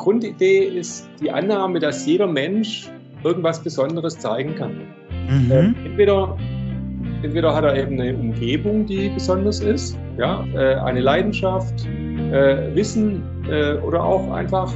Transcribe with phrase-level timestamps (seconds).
[0.00, 2.90] Grundidee ist die Annahme, dass jeder Mensch
[3.22, 4.80] irgendwas Besonderes zeigen kann.
[5.28, 5.50] Mhm.
[5.50, 6.36] Äh, entweder,
[7.22, 11.86] entweder hat er eben eine Umgebung, die besonders ist, ja, äh, eine Leidenschaft,
[12.32, 14.72] äh, Wissen äh, oder auch einfach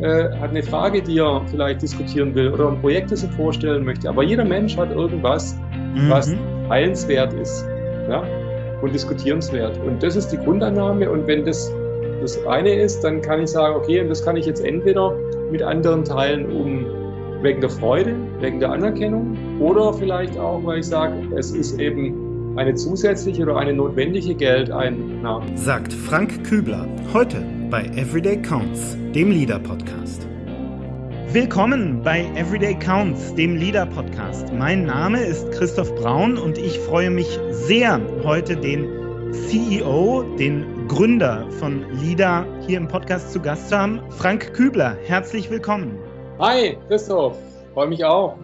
[0.00, 3.84] äh, hat eine Frage, die er vielleicht diskutieren will oder ein Projekt, das er vorstellen
[3.84, 4.08] möchte.
[4.08, 5.58] Aber jeder Mensch hat irgendwas,
[5.94, 6.08] mhm.
[6.10, 6.32] was
[6.68, 7.66] heilenswert ist
[8.08, 8.22] ja,
[8.82, 9.78] und diskutierenswert.
[9.84, 11.10] Und das ist die Grundannahme.
[11.10, 11.72] Und wenn das
[12.20, 15.16] das eine ist, dann kann ich sagen, okay, und das kann ich jetzt entweder
[15.50, 16.86] mit anderen teilen, um
[17.42, 22.56] wegen der Freude, wegen der Anerkennung oder vielleicht auch, weil ich sage, es ist eben
[22.56, 25.56] eine zusätzliche oder eine notwendige Geldeinnahme.
[25.56, 30.26] Sagt Frank Kübler heute bei Everyday Counts, dem Leader-Podcast.
[31.32, 34.52] Willkommen bei Everyday Counts, dem Leader-Podcast.
[34.52, 38.86] Mein Name ist Christoph Braun und ich freue mich sehr, heute den
[39.32, 44.98] CEO, den Gründer von LIDA hier im Podcast zu Gast haben, Frank Kübler.
[45.04, 45.96] Herzlich willkommen.
[46.40, 47.38] Hi, Christoph.
[47.74, 48.36] Freue mich auch.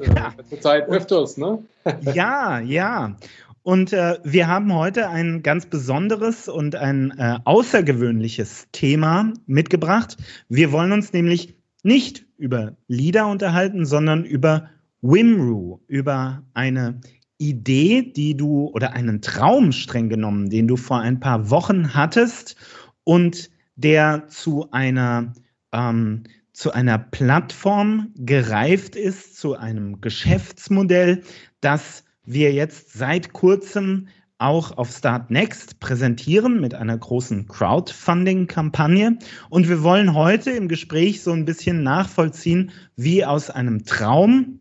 [0.00, 0.32] Ja.
[0.38, 1.58] Äh, Zurzeit öfters, ne?
[2.14, 3.16] ja, ja.
[3.64, 10.16] Und äh, wir haben heute ein ganz besonderes und ein äh, außergewöhnliches Thema mitgebracht.
[10.48, 17.00] Wir wollen uns nämlich nicht über LIDA unterhalten, sondern über Wimru, über eine
[17.48, 22.56] Idee, die du oder einen Traum streng genommen, den du vor ein paar Wochen hattest
[23.04, 25.32] und der zu einer
[25.72, 31.22] ähm, zu einer Plattform gereift ist, zu einem Geschäftsmodell,
[31.60, 39.18] das wir jetzt seit kurzem auch auf Start Next präsentieren mit einer großen Crowdfunding-Kampagne.
[39.50, 44.60] Und wir wollen heute im Gespräch so ein bisschen nachvollziehen, wie aus einem Traum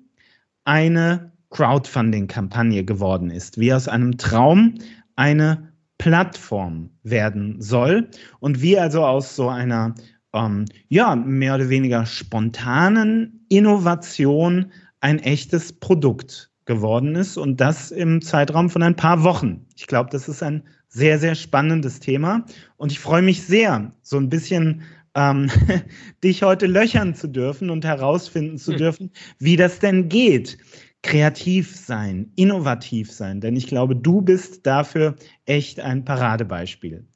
[0.63, 4.75] eine Crowdfunding-Kampagne geworden ist, wie aus einem Traum
[5.15, 9.93] eine Plattform werden soll und wie also aus so einer
[10.33, 18.21] ähm, ja mehr oder weniger spontanen Innovation ein echtes Produkt geworden ist und das im
[18.21, 19.65] Zeitraum von ein paar Wochen.
[19.75, 22.45] Ich glaube, das ist ein sehr, sehr spannendes Thema
[22.77, 24.81] und ich freue mich sehr, so ein bisschen
[25.15, 25.49] ähm,
[26.23, 28.77] dich heute löchern zu dürfen und herausfinden zu hm.
[28.77, 30.57] dürfen, wie das denn geht
[31.03, 37.07] kreativ sein, innovativ sein, denn ich glaube, du bist dafür echt ein Paradebeispiel.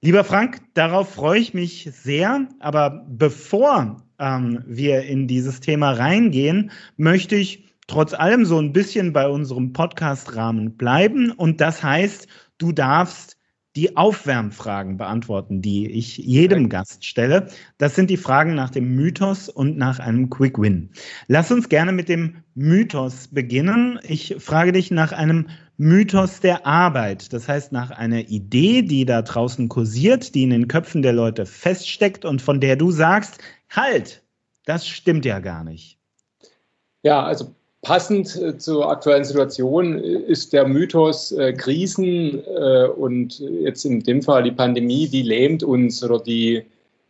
[0.00, 6.70] Lieber Frank, darauf freue ich mich sehr, aber bevor ähm, wir in dieses Thema reingehen,
[6.96, 11.30] möchte ich trotz allem so ein bisschen bei unserem Podcast-Rahmen bleiben.
[11.32, 12.28] Und das heißt,
[12.58, 13.33] du darfst
[13.76, 17.48] die Aufwärmfragen beantworten, die ich jedem Gast stelle.
[17.78, 20.90] Das sind die Fragen nach dem Mythos und nach einem Quick Win.
[21.26, 23.98] Lass uns gerne mit dem Mythos beginnen.
[24.04, 27.32] Ich frage dich nach einem Mythos der Arbeit.
[27.32, 31.44] Das heißt, nach einer Idee, die da draußen kursiert, die in den Köpfen der Leute
[31.44, 33.38] feststeckt und von der du sagst,
[33.70, 34.22] halt,
[34.66, 35.98] das stimmt ja gar nicht.
[37.02, 43.84] Ja, also Passend äh, zur aktuellen Situation ist der Mythos äh, Krisen äh, und jetzt
[43.84, 46.64] in dem Fall die Pandemie, die lähmt uns oder die,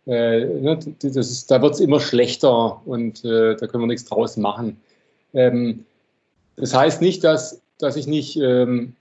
[0.07, 4.05] äh, ne, das ist, da wird es immer schlechter und äh, da können wir nichts
[4.05, 4.77] draus machen.
[5.33, 5.87] Ähm,
[6.57, 8.95] das heißt nicht, dass, dass ich nicht ähm,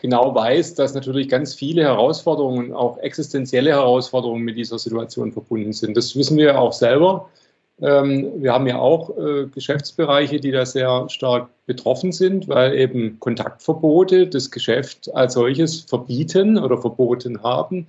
[0.00, 5.96] genau weiß, dass natürlich ganz viele Herausforderungen, auch existenzielle Herausforderungen mit dieser Situation verbunden sind.
[5.96, 7.30] Das wissen wir auch selber.
[7.80, 13.18] Ähm, wir haben ja auch äh, Geschäftsbereiche, die da sehr stark betroffen sind, weil eben
[13.20, 17.86] Kontaktverbote das Geschäft als solches verbieten oder verboten haben.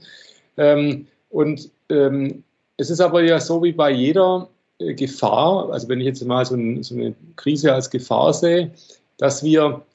[0.58, 2.44] Ähm, und ähm,
[2.78, 6.46] es ist aber ja so wie bei jeder äh, Gefahr, also wenn ich jetzt mal
[6.46, 8.72] so, ein, so eine Krise als Gefahr sehe,
[9.18, 9.86] dass wir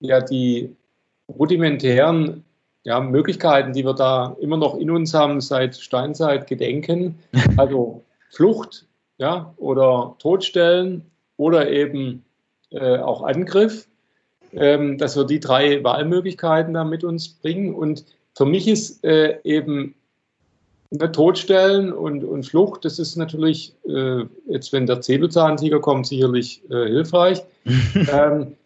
[0.00, 0.74] ja die
[1.28, 2.44] rudimentären
[2.84, 7.18] ja, Möglichkeiten, die wir da immer noch in uns haben, seit Steinzeit gedenken,
[7.56, 8.86] also Flucht,
[9.18, 11.02] ja, oder Todstellen
[11.36, 12.24] oder eben
[12.70, 13.86] äh, auch Angriff,
[14.52, 17.74] ähm, dass wir die drei Wahlmöglichkeiten da mit uns bringen.
[17.74, 18.04] Und
[18.36, 19.94] für mich ist äh, eben
[20.90, 26.62] ne, Todstellen und, und Flucht, das ist natürlich, äh, jetzt wenn der Säbelzahntiger kommt, sicherlich
[26.70, 27.42] äh, hilfreich.
[28.12, 28.56] ähm,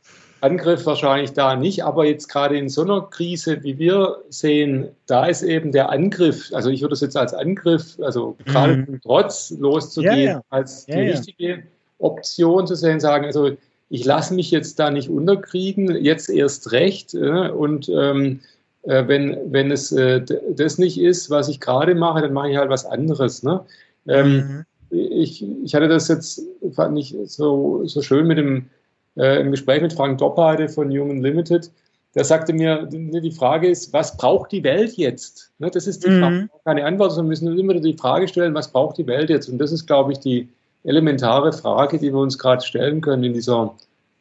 [0.43, 5.27] Angriff wahrscheinlich da nicht, aber jetzt gerade in so einer Krise, wie wir sehen, da
[5.27, 9.01] ist eben der Angriff, also ich würde es jetzt als Angriff, also gerade mhm.
[9.03, 10.43] Trotz loszugehen, ja, ja.
[10.51, 11.63] als die richtige
[11.99, 13.53] Option zu sehen, sagen, also
[13.89, 18.41] ich lasse mich jetzt da nicht unterkriegen, jetzt erst recht äh, und ähm,
[18.83, 22.57] äh, wenn, wenn es äh, das nicht ist, was ich gerade mache, dann mache ich
[22.57, 23.45] halt was anderes.
[23.45, 23.61] Ne?
[24.09, 24.99] Ähm, mhm.
[24.99, 26.43] ich, ich hatte das jetzt,
[26.73, 28.71] fand ich so, so schön mit dem
[29.17, 31.71] äh, im Gespräch mit Frank Doppheide von Human Limited,
[32.15, 35.51] der sagte mir, die Frage ist, was braucht die Welt jetzt?
[35.59, 36.21] Ne, das ist die mhm.
[36.21, 39.49] Frage, keine Antwort, sondern wir müssen immer die Frage stellen, was braucht die Welt jetzt?
[39.49, 40.49] Und das ist, glaube ich, die
[40.85, 43.75] elementare Frage, die wir uns gerade stellen können in dieser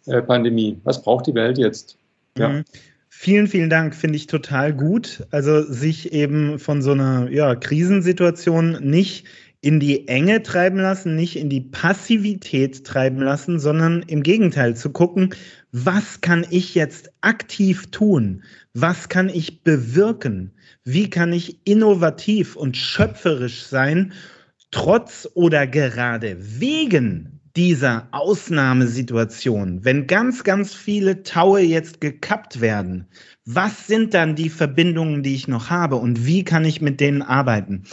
[0.05, 0.79] äh, Pandemie.
[0.83, 1.97] Was braucht die Welt jetzt?
[2.37, 2.49] Ja.
[2.49, 2.63] Mhm.
[3.09, 5.27] Vielen, vielen Dank, finde ich total gut.
[5.31, 9.25] Also sich eben von so einer ja, Krisensituation nicht
[9.61, 14.89] in die Enge treiben lassen, nicht in die Passivität treiben lassen, sondern im Gegenteil zu
[14.89, 15.35] gucken,
[15.71, 18.43] was kann ich jetzt aktiv tun?
[18.73, 20.51] Was kann ich bewirken?
[20.83, 24.13] Wie kann ich innovativ und schöpferisch sein,
[24.71, 33.07] trotz oder gerade wegen dieser Ausnahmesituation, wenn ganz, ganz viele Taue jetzt gekappt werden,
[33.45, 37.21] was sind dann die Verbindungen, die ich noch habe und wie kann ich mit denen
[37.21, 37.83] arbeiten?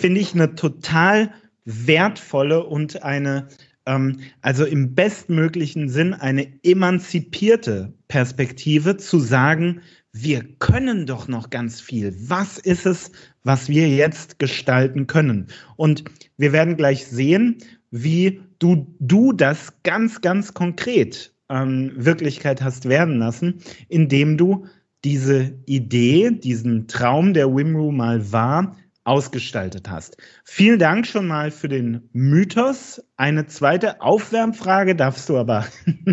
[0.00, 1.32] Finde ich eine total
[1.64, 3.48] wertvolle und eine,
[3.86, 9.80] ähm, also im bestmöglichen Sinn, eine emanzipierte Perspektive zu sagen,
[10.12, 12.16] wir können doch noch ganz viel.
[12.18, 13.12] Was ist es,
[13.44, 15.48] was wir jetzt gestalten können?
[15.76, 16.04] Und
[16.38, 17.58] wir werden gleich sehen,
[17.90, 24.66] wie du, du das ganz, ganz konkret ähm, Wirklichkeit hast werden lassen, indem du
[25.04, 30.16] diese Idee, diesen Traum, der Wimru mal war, ausgestaltet hast.
[30.44, 33.00] Vielen Dank schon mal für den Mythos.
[33.16, 35.64] Eine zweite Aufwärmfrage darfst du aber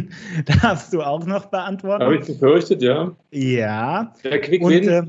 [0.61, 2.03] darfst du auch noch beantworten.
[2.03, 3.15] Habe ich befürchtet, ja.
[3.31, 4.13] Ja.
[4.23, 5.03] Der Quick Und, äh,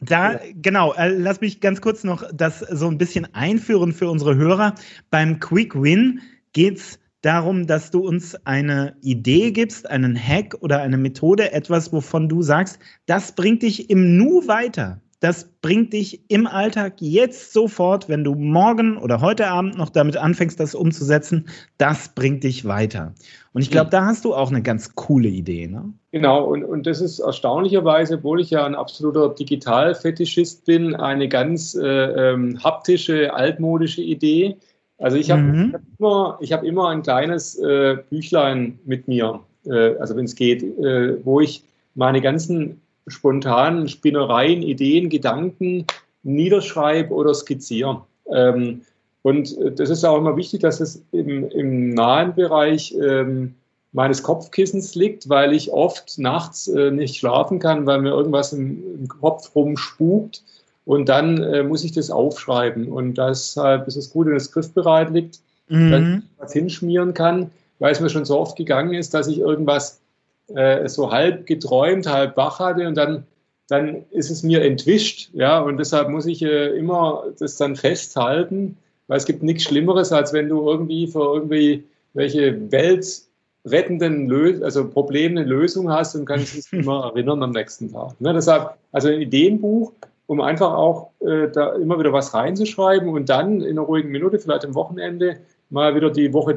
[0.00, 4.36] da, genau, äh, lass mich ganz kurz noch das so ein bisschen einführen für unsere
[4.36, 4.74] Hörer.
[5.10, 6.20] Beim Quick Win
[6.52, 11.92] geht es darum, dass du uns eine Idee gibst, einen Hack oder eine Methode, etwas,
[11.92, 15.00] wovon du sagst, das bringt dich im Nu weiter.
[15.20, 20.16] Das bringt dich im Alltag jetzt sofort, wenn du morgen oder heute Abend noch damit
[20.16, 23.14] anfängst, das umzusetzen, das bringt dich weiter.
[23.52, 25.68] Und ich glaube, da hast du auch eine ganz coole Idee.
[25.68, 25.92] Ne?
[26.12, 31.74] Genau, und, und das ist erstaunlicherweise, obwohl ich ja ein absoluter Digital-Fetischist bin, eine ganz
[31.74, 34.56] äh, ähm, haptische, altmodische Idee
[34.98, 35.72] also ich habe mhm.
[35.72, 40.62] hab immer, hab immer ein kleines äh, Büchlein mit mir, äh, also wenn es geht,
[40.62, 41.64] äh, wo ich
[41.94, 45.86] meine ganzen spontanen Spinnereien, Ideen, Gedanken
[46.22, 48.02] niederschreibe oder skizziere.
[48.32, 48.82] Ähm,
[49.22, 53.54] und äh, das ist auch immer wichtig, dass es im, im nahen Bereich ähm,
[53.92, 58.82] meines Kopfkissens liegt, weil ich oft nachts äh, nicht schlafen kann, weil mir irgendwas im,
[59.00, 60.42] im Kopf rumspukt
[60.84, 62.88] und dann äh, muss ich das aufschreiben.
[62.88, 65.90] Und deshalb ist es gut, wenn es griffbereit liegt, mhm.
[65.90, 69.38] dass ich was hinschmieren kann, weil es mir schon so oft gegangen ist, dass ich
[69.38, 70.00] irgendwas
[70.48, 73.24] äh, so halb geträumt, halb wach hatte und dann,
[73.68, 75.30] dann ist es mir entwischt.
[75.32, 78.76] Ja, und deshalb muss ich äh, immer das dann festhalten,
[79.06, 84.88] weil es gibt nichts Schlimmeres, als wenn du irgendwie für irgendwie welche weltrettenden Lö also
[84.88, 88.20] Probleme eine Lösung hast und kannst es immer erinnern am nächsten Tag.
[88.20, 89.92] Ne, deshalb, also ein Ideenbuch
[90.26, 94.38] um einfach auch äh, da immer wieder was reinzuschreiben und dann in einer ruhigen Minute,
[94.38, 95.36] vielleicht am Wochenende,
[95.70, 96.54] mal wieder die Woche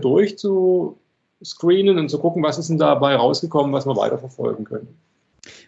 [1.39, 4.87] durchzuscreenen und zu gucken, was ist denn dabei rausgekommen, was wir weiterverfolgen können.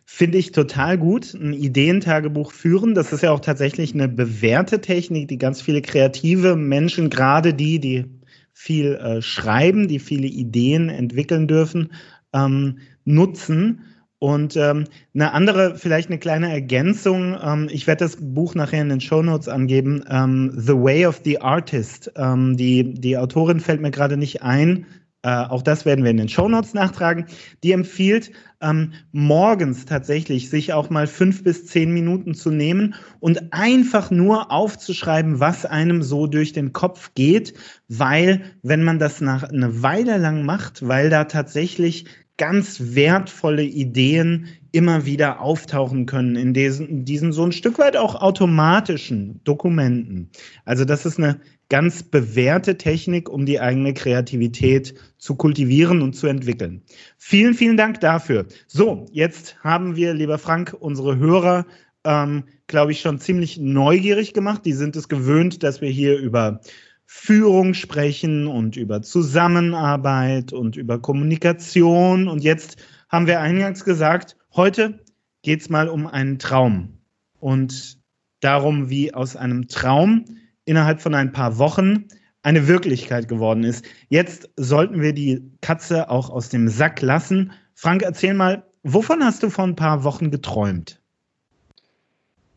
[0.06, 1.34] Finde ich total gut.
[1.34, 6.56] Ein Ideentagebuch führen, das ist ja auch tatsächlich eine bewährte Technik, die ganz viele kreative
[6.56, 8.06] Menschen, gerade die, die
[8.54, 11.94] viel äh, schreiben, die viele Ideen entwickeln dürfen,
[12.34, 13.82] ähm, nutzen.
[14.18, 14.84] Und ähm,
[15.14, 17.38] eine andere, vielleicht eine kleine Ergänzung.
[17.42, 20.04] Ähm, ich werde das Buch nachher in den Show Notes angeben.
[20.10, 22.12] Ähm, the Way of the Artist.
[22.18, 24.86] Ähm, die, die Autorin fällt mir gerade nicht ein.
[25.22, 27.26] Äh, auch das werden wir in den Show Notes nachtragen.
[27.64, 33.52] Die empfiehlt, ähm, morgens tatsächlich sich auch mal fünf bis zehn Minuten zu nehmen und
[33.52, 37.54] einfach nur aufzuschreiben, was einem so durch den Kopf geht,
[37.90, 42.06] weil wenn man das nach eine Weile lang macht, weil da tatsächlich
[42.38, 48.16] ganz wertvolle Ideen immer wieder auftauchen können in diesen, diesen so ein Stück weit auch
[48.16, 50.30] automatischen Dokumenten.
[50.64, 56.28] Also das ist eine ganz bewährte Technik, um die eigene Kreativität zu kultivieren und zu
[56.28, 56.82] entwickeln.
[57.18, 58.48] Vielen, vielen Dank dafür.
[58.68, 61.66] So, jetzt haben wir, lieber Frank, unsere Hörer,
[62.04, 64.66] ähm, glaube ich, schon ziemlich neugierig gemacht.
[64.66, 66.62] Die sind es gewöhnt, dass wir hier über
[67.06, 72.28] Führung sprechen und über Zusammenarbeit und über Kommunikation.
[72.28, 72.78] Und jetzt
[73.10, 75.00] haben wir eingangs gesagt, heute
[75.42, 77.00] geht es mal um einen Traum
[77.40, 78.00] und
[78.40, 80.26] darum, wie aus einem Traum
[80.70, 82.06] innerhalb von ein paar Wochen
[82.44, 83.84] eine Wirklichkeit geworden ist.
[84.08, 87.52] Jetzt sollten wir die Katze auch aus dem Sack lassen.
[87.74, 91.02] Frank, erzähl mal, wovon hast du vor ein paar Wochen geträumt?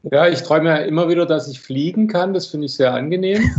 [0.04, 2.34] Ja, ich träume ja immer wieder, dass ich fliegen kann.
[2.34, 3.50] Das finde ich sehr angenehm.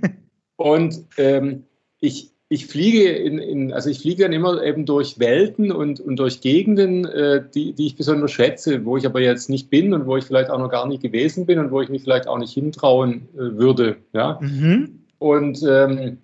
[0.56, 1.64] Und ähm,
[2.00, 6.16] ich ich fliege in, in, also ich fliege dann immer eben durch Welten und, und
[6.16, 10.06] durch Gegenden, äh, die, die ich besonders schätze, wo ich aber jetzt nicht bin und
[10.06, 12.38] wo ich vielleicht auch noch gar nicht gewesen bin und wo ich mich vielleicht auch
[12.38, 13.96] nicht hintrauen äh, würde.
[14.12, 14.38] Ja?
[14.40, 15.00] Mhm.
[15.18, 16.18] Und, ähm,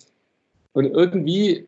[0.73, 1.67] und irgendwie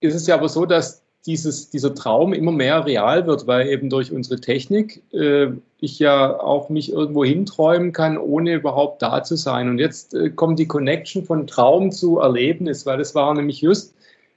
[0.00, 3.88] ist es ja aber so, dass dieses, dieser Traum immer mehr real wird, weil eben
[3.90, 5.48] durch unsere Technik äh,
[5.78, 9.68] ich ja auch mich irgendwo hinträumen kann, ohne überhaupt da zu sein.
[9.68, 13.94] Und jetzt äh, kommt die Connection von Traum zu Erlebnis, weil das war nämlich just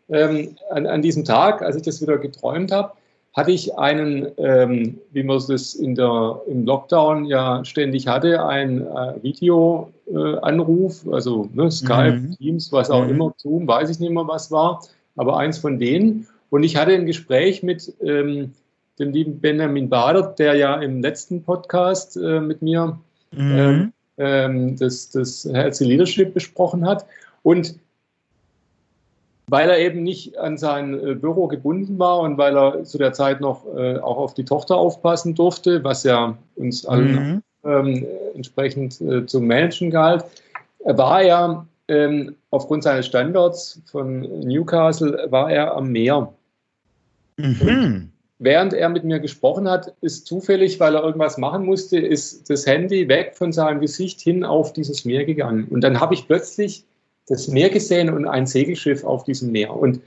[0.10, 2.92] ähm, an, an, diesem Tag, als ich das wieder geträumt habe,
[3.34, 8.82] hatte ich einen, ähm, wie man es in der, im Lockdown ja ständig hatte, einen
[8.82, 12.38] äh, Videoanruf, äh, also ne, Skype, mhm.
[12.38, 13.10] Teams, was auch mhm.
[13.10, 14.82] immer, Zoom, weiß ich nicht mehr, was war,
[15.16, 16.28] aber eins von denen.
[16.50, 18.54] Und ich hatte ein Gespräch mit ähm,
[19.00, 22.98] dem lieben Benjamin Bader, der ja im letzten Podcast äh, mit mir
[23.32, 23.58] mhm.
[23.58, 27.06] Ähm, ähm, das, das Healthy Leadership besprochen hat.
[27.44, 27.76] Und
[29.48, 33.14] weil er eben nicht an sein äh, Büro gebunden war und weil er zu der
[33.14, 37.44] Zeit noch äh, auch auf die Tochter aufpassen durfte, was ja uns allen mhm.
[37.64, 40.24] ähm, entsprechend äh, zum Managen galt,
[40.84, 46.34] war er ähm, aufgrund seines Standorts von Newcastle war er am Meer.
[47.38, 48.12] Mhm.
[48.40, 52.66] Während er mit mir gesprochen hat, ist zufällig, weil er irgendwas machen musste, ist das
[52.66, 55.68] Handy weg von seinem Gesicht hin auf dieses Meer gegangen.
[55.70, 56.84] Und dann habe ich plötzlich
[57.28, 59.76] das Meer gesehen und ein Segelschiff auf diesem Meer.
[59.76, 60.02] Und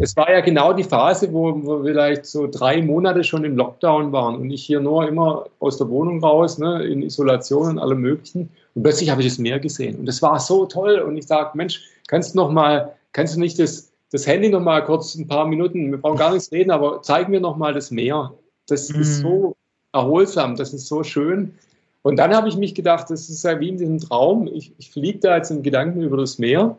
[0.00, 3.56] es war ja genau die Phase, wo, wo wir vielleicht so drei Monate schon im
[3.56, 7.78] Lockdown waren und ich hier nur immer aus der Wohnung raus, ne, in Isolation und
[7.80, 8.50] allem Möglichen.
[8.74, 9.98] Und plötzlich habe ich das Meer gesehen.
[9.98, 10.98] Und das war so toll.
[10.98, 14.60] Und ich sage, Mensch, kannst du noch mal, kannst du nicht das, das Handy noch
[14.60, 17.72] mal kurz ein paar Minuten, wir brauchen gar nichts reden, aber zeig mir noch mal
[17.72, 18.32] das Meer.
[18.66, 19.00] Das mhm.
[19.00, 19.56] ist so
[19.92, 21.54] erholsam, das ist so schön.
[22.02, 24.46] Und dann habe ich mich gedacht, das ist ja wie in diesem Traum.
[24.46, 26.76] Ich, ich fliege da jetzt in Gedanken über das Meer.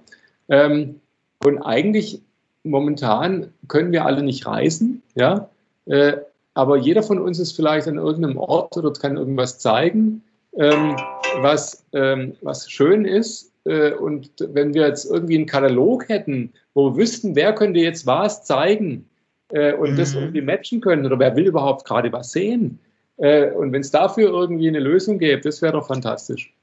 [0.50, 1.00] Ähm,
[1.44, 2.22] und eigentlich
[2.64, 5.50] momentan können wir alle nicht reisen, ja.
[5.86, 6.18] Äh,
[6.54, 10.24] aber jeder von uns ist vielleicht an irgendeinem Ort oder kann irgendwas zeigen,
[10.58, 10.96] ähm,
[11.44, 13.52] was, ähm, was schön ist.
[13.66, 18.06] Äh, und wenn wir jetzt irgendwie einen Katalog hätten, wo wir wüssten, wer könnte jetzt
[18.06, 19.06] was zeigen
[19.50, 19.98] äh, und mhm.
[19.98, 22.80] das irgendwie matchen können oder wer will überhaupt gerade was sehen,
[23.18, 26.54] äh, und wenn es dafür irgendwie eine Lösung gäbe, das wäre doch fantastisch.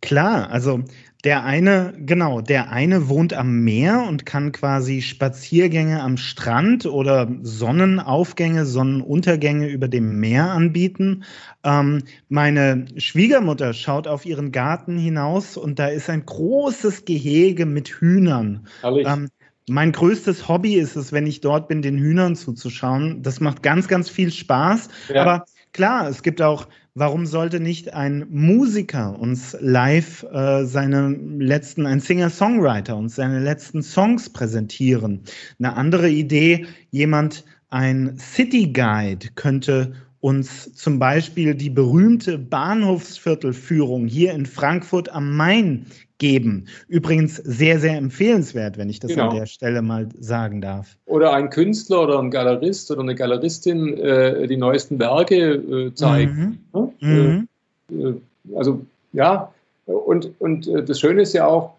[0.00, 0.80] Klar, also
[1.24, 7.28] der eine, genau, der eine wohnt am Meer und kann quasi Spaziergänge am Strand oder
[7.42, 11.24] Sonnenaufgänge, Sonnenuntergänge über dem Meer anbieten.
[11.64, 17.88] Ähm, meine Schwiegermutter schaut auf ihren Garten hinaus und da ist ein großes Gehege mit
[17.88, 18.68] Hühnern.
[18.84, 19.28] Ähm,
[19.68, 23.22] mein größtes Hobby ist es, wenn ich dort bin, den Hühnern zuzuschauen.
[23.22, 24.88] Das macht ganz, ganz viel Spaß.
[25.12, 25.22] Ja.
[25.22, 26.66] Aber Klar, es gibt auch,
[26.98, 33.82] warum sollte nicht ein Musiker uns live äh, seine letzten, ein Singer-Songwriter uns seine letzten
[33.82, 35.20] Songs präsentieren?
[35.58, 44.32] Eine andere Idee, jemand, ein City Guide könnte uns zum Beispiel die berühmte Bahnhofsviertelführung hier
[44.32, 45.86] in Frankfurt am Main
[46.18, 46.66] geben.
[46.88, 49.30] Übrigens sehr, sehr empfehlenswert, wenn ich das genau.
[49.30, 50.96] an der Stelle mal sagen darf.
[51.06, 56.64] Oder ein Künstler oder ein Galerist oder eine Galeristin äh, die neuesten Werke äh, zeigen.
[56.72, 56.90] Mhm.
[57.00, 57.48] Mhm.
[57.90, 59.52] Äh, also ja,
[59.86, 61.74] und, und äh, das Schöne ist ja auch,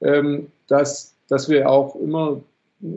[0.00, 2.40] ähm, dass, dass wir auch immer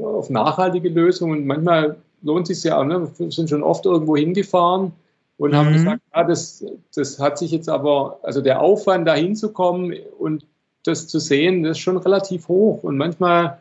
[0.02, 3.10] auf nachhaltige Lösungen, manchmal lohnt es sich ja auch, ne?
[3.18, 4.92] wir sind schon oft irgendwo hingefahren
[5.38, 5.56] und mhm.
[5.56, 10.44] haben gesagt, ja, das, das hat sich jetzt aber, also der Aufwand da hinzukommen und
[10.88, 12.84] das zu sehen, das ist schon relativ hoch.
[12.84, 13.58] Und manchmal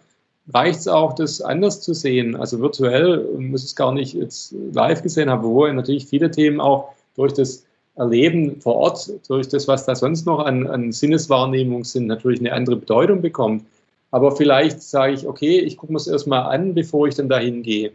[0.52, 2.36] reicht es auch, das anders zu sehen.
[2.36, 6.90] Also virtuell muss es gar nicht jetzt live gesehen haben, wo natürlich viele Themen auch
[7.16, 7.64] durch das
[7.96, 12.52] Erleben vor Ort, durch das, was da sonst noch an, an Sinneswahrnehmung sind, natürlich eine
[12.52, 13.64] andere Bedeutung bekommt.
[14.10, 17.62] Aber vielleicht sage ich, okay, ich gucke mir es erstmal an, bevor ich dann dahin
[17.62, 17.92] gehe,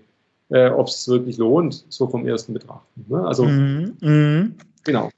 [0.50, 3.06] äh, ob es wirklich lohnt, so vom ersten Betrachten.
[3.08, 3.26] Ne?
[3.26, 4.56] Also, mm, mm.
[4.84, 5.10] genau.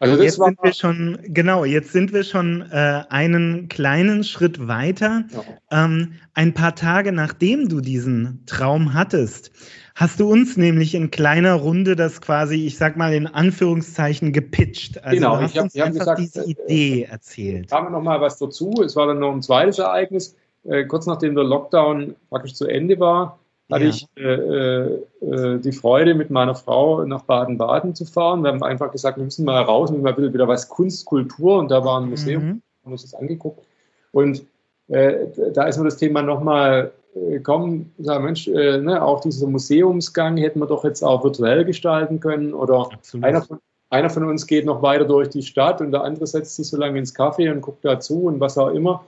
[0.00, 5.24] Also jetzt sind wir schon, genau, jetzt sind wir schon äh, einen kleinen Schritt weiter.
[5.70, 5.84] Ja.
[5.84, 9.52] Ähm, ein paar Tage nachdem du diesen Traum hattest,
[9.94, 15.04] hast du uns nämlich in kleiner Runde das quasi, ich sag mal in Anführungszeichen, gepitcht.
[15.04, 17.70] Also genau, du hast ich hab, uns einfach gesagt, diese äh, Idee äh, erzählt.
[17.70, 18.72] Haben wir noch mal was dazu.
[18.82, 20.34] Es war dann noch ein zweites Ereignis.
[20.64, 23.38] Äh, kurz nachdem der Lockdown praktisch zu Ende war,
[23.70, 23.90] hatte ja.
[23.90, 28.42] ich äh, äh, die Freude, mit meiner Frau nach Baden-Baden zu fahren.
[28.42, 31.58] Wir haben einfach gesagt, wir müssen mal raus, wir müssen mal wieder was Kunst, Kultur
[31.58, 32.62] und da war ein Museum, mhm.
[32.84, 33.64] haben uns das angeguckt.
[34.12, 34.44] Und
[34.88, 39.46] äh, da ist mir das Thema nochmal äh, gekommen, sagen, Mensch, äh, ne, auch dieser
[39.46, 42.88] Museumsgang hätten wir doch jetzt auch virtuell gestalten können oder
[43.20, 43.58] einer von,
[43.90, 46.76] einer von uns geht noch weiter durch die Stadt und der andere setzt sich so
[46.76, 49.04] lange ins Café und guckt dazu und was auch immer.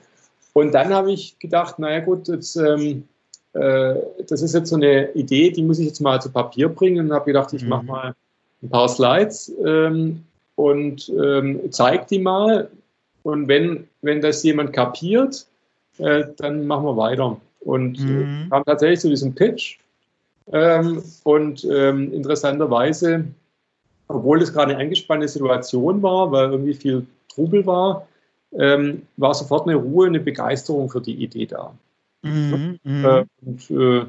[0.52, 3.08] Und dann habe ich gedacht, naja gut, jetzt ähm,
[3.54, 3.94] äh,
[4.28, 7.12] das ist jetzt so eine Idee, die muss ich jetzt mal zu Papier bringen und
[7.12, 7.68] habe gedacht, ich mhm.
[7.68, 8.14] mache mal
[8.62, 10.24] ein paar Slides ähm,
[10.56, 12.70] und ähm, zeige die mal.
[13.22, 15.46] Und wenn, wenn das jemand kapiert,
[15.98, 17.36] äh, dann machen wir weiter.
[17.60, 18.50] Und äh, mhm.
[18.50, 19.78] kam tatsächlich zu diesem Pitch.
[20.52, 23.24] Ähm, und ähm, interessanterweise,
[24.08, 28.08] obwohl es gerade eine angespannte Situation war, weil irgendwie viel Trubel war,
[28.52, 31.72] ähm, war sofort eine Ruhe, eine Begeisterung für die Idee da.
[32.22, 33.04] Mhm, mhm.
[33.04, 34.04] äh, und, äh,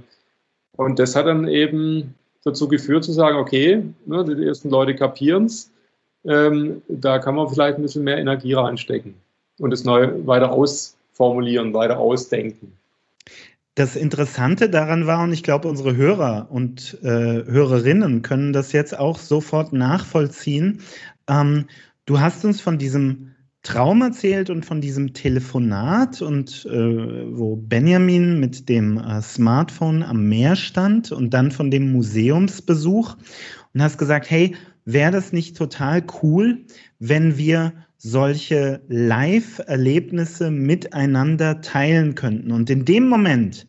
[0.78, 5.46] und, das hat dann eben dazu geführt zu sagen, okay, ne, die ersten Leute kapieren
[5.46, 5.72] es,
[6.26, 9.16] ähm, da kann man vielleicht ein bisschen mehr Energie reinstecken
[9.60, 12.74] und es neu weiter ausformulieren, weiter ausdenken.
[13.76, 18.98] Das Interessante daran war, und ich glaube, unsere Hörer und äh, Hörerinnen können das jetzt
[18.98, 20.82] auch sofort nachvollziehen.
[21.28, 21.66] Ähm,
[22.06, 23.33] du hast uns von diesem
[23.64, 30.28] Traum erzählt und von diesem Telefonat und äh, wo Benjamin mit dem äh, Smartphone am
[30.28, 33.16] Meer stand und dann von dem Museumsbesuch
[33.74, 34.54] und hast gesagt, hey,
[34.84, 36.66] wäre das nicht total cool,
[37.00, 42.52] wenn wir solche Live-Erlebnisse miteinander teilen könnten?
[42.52, 43.66] Und in dem Moment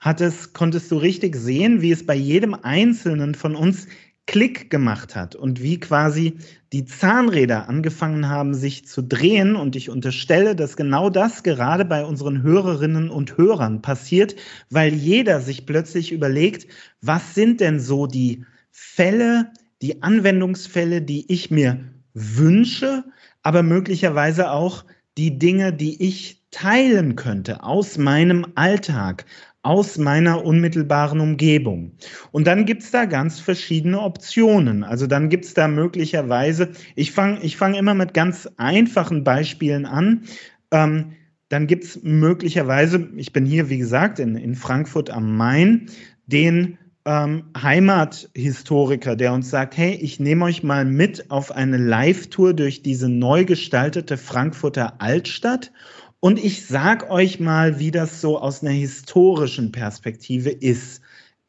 [0.00, 3.86] hat es, konntest du richtig sehen, wie es bei jedem Einzelnen von uns
[4.26, 6.38] Klick gemacht hat und wie quasi
[6.72, 9.54] die Zahnräder angefangen haben, sich zu drehen.
[9.54, 14.34] Und ich unterstelle, dass genau das gerade bei unseren Hörerinnen und Hörern passiert,
[14.68, 16.66] weil jeder sich plötzlich überlegt,
[17.00, 23.04] was sind denn so die Fälle, die Anwendungsfälle, die ich mir wünsche,
[23.42, 24.84] aber möglicherweise auch
[25.16, 29.24] die Dinge, die ich teilen könnte aus meinem Alltag,
[29.66, 31.90] aus meiner unmittelbaren Umgebung.
[32.30, 34.84] Und dann gibt es da ganz verschiedene Optionen.
[34.84, 39.84] Also dann gibt es da möglicherweise, ich fange ich fang immer mit ganz einfachen Beispielen
[39.84, 40.22] an.
[40.70, 41.14] Ähm,
[41.48, 45.90] dann gibt es möglicherweise, ich bin hier, wie gesagt, in, in Frankfurt am Main,
[46.26, 52.54] den ähm, Heimathistoriker, der uns sagt, hey, ich nehme euch mal mit auf eine Live-Tour
[52.54, 55.72] durch diese neu gestaltete Frankfurter Altstadt
[56.20, 61.02] und ich sag euch mal, wie das so aus einer historischen Perspektive ist.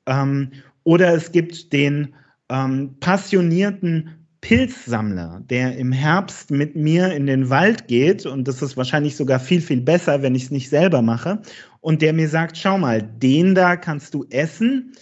[0.05, 0.51] Ähm,
[0.83, 2.13] oder es gibt den
[2.49, 8.77] ähm, passionierten Pilzsammler, der im Herbst mit mir in den Wald geht, und das ist
[8.77, 11.41] wahrscheinlich sogar viel, viel besser, wenn ich es nicht selber mache,
[11.81, 14.93] und der mir sagt, schau mal, den da kannst du essen,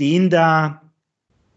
[0.00, 0.82] den da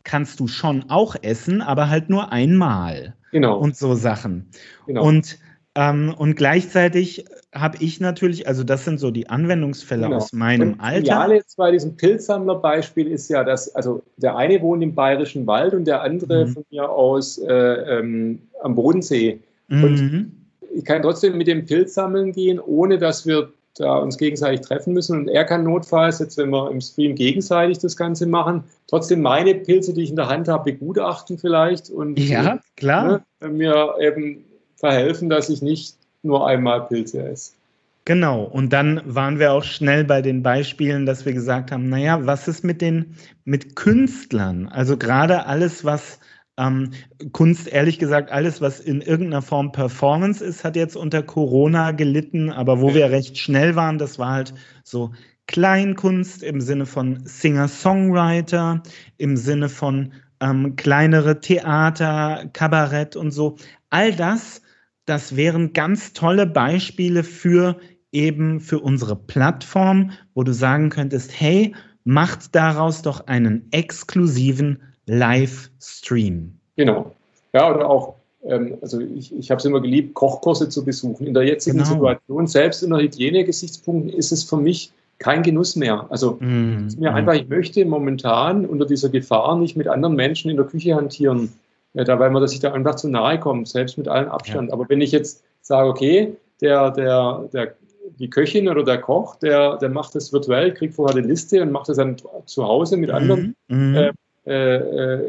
[0.04, 3.16] kannst du schon auch essen, aber halt nur einmal.
[3.32, 3.58] Genau.
[3.58, 4.50] Und so Sachen.
[4.86, 5.04] Genau.
[5.04, 5.40] Und
[5.76, 10.18] ähm, und gleichzeitig habe ich natürlich, also das sind so die Anwendungsfälle genau.
[10.18, 11.08] aus meinem und Alter.
[11.08, 15.74] Ja, jetzt bei diesem Pilzsammler-Beispiel ist ja, dass, also der eine wohnt im Bayerischen Wald
[15.74, 16.50] und der andere mhm.
[16.50, 19.40] von mir aus äh, ähm, am Bodensee.
[19.68, 19.84] Mhm.
[19.84, 20.32] Und
[20.76, 24.94] ich kann trotzdem mit dem Pilz sammeln gehen, ohne dass wir da uns gegenseitig treffen
[24.94, 25.22] müssen.
[25.22, 29.56] Und er kann notfalls, jetzt wenn wir im Stream gegenseitig das Ganze machen, trotzdem meine
[29.56, 31.90] Pilze, die ich in der Hand habe, begutachten vielleicht.
[31.90, 33.24] Und ja, klar.
[33.42, 34.46] Ne, mir eben
[34.84, 37.54] verhelfen, dass ich nicht nur einmal Pilze esse.
[38.06, 42.26] Genau, und dann waren wir auch schnell bei den Beispielen, dass wir gesagt haben, naja,
[42.26, 43.16] was ist mit den
[43.46, 44.68] mit Künstlern?
[44.68, 46.20] Also gerade alles, was
[46.58, 46.92] ähm,
[47.32, 52.52] Kunst, ehrlich gesagt, alles, was in irgendeiner Form Performance ist, hat jetzt unter Corona gelitten,
[52.52, 55.12] aber wo wir recht schnell waren, das war halt so
[55.48, 58.84] Kleinkunst im Sinne von Singer-Songwriter,
[59.18, 63.56] im Sinne von ähm, kleinere Theater, Kabarett und so.
[63.90, 64.62] All das
[65.06, 67.78] das wären ganz tolle Beispiele für
[68.12, 76.58] eben für unsere Plattform, wo du sagen könntest, hey, macht daraus doch einen exklusiven Livestream.
[76.76, 77.14] Genau.
[77.54, 81.28] Ja, oder auch, ähm, also ich, ich habe es immer geliebt, Kochkurse zu besuchen.
[81.28, 81.90] In der jetzigen genau.
[81.90, 86.06] Situation, selbst unter Hygienegesichtspunkten, ist es für mich kein Genuss mehr.
[86.10, 87.16] Also mm, mir mm.
[87.16, 91.54] einfach, ich möchte momentan unter dieser Gefahr nicht mit anderen Menschen in der Küche hantieren.
[91.94, 94.70] Ja, da, weil man sich da einfach zu nahe kommt, selbst mit allen Abstand.
[94.70, 94.74] Ja.
[94.74, 97.76] Aber wenn ich jetzt sage, okay, der, der, der,
[98.20, 101.72] die Köchin oder der Koch, der, der macht das virtuell, kriegt vorher eine Liste und
[101.72, 103.96] macht das dann zu Hause mit anderen mhm.
[103.96, 104.12] äh,
[104.46, 105.20] äh,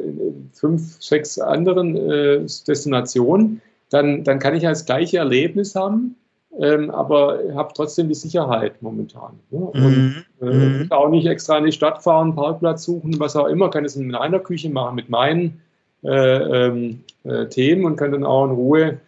[0.53, 6.17] fünf, sechs anderen äh, Destinationen, dann, dann kann ich ja das gleiche Erlebnis haben,
[6.59, 9.39] ähm, aber habe trotzdem die Sicherheit momentan.
[9.51, 9.59] Ne?
[9.59, 10.25] Und mhm.
[10.41, 10.45] äh,
[10.85, 10.93] mhm.
[10.93, 14.15] auch nicht extra in die Stadt fahren, Parkplatz suchen, was auch immer, kann es in
[14.15, 15.61] einer Küche machen mit meinen
[16.05, 19.01] Themen und kann dann auch in Ruhe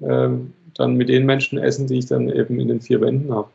[0.00, 0.28] äh,
[0.74, 3.48] dann mit den Menschen essen, die ich dann eben in den vier Wänden habe.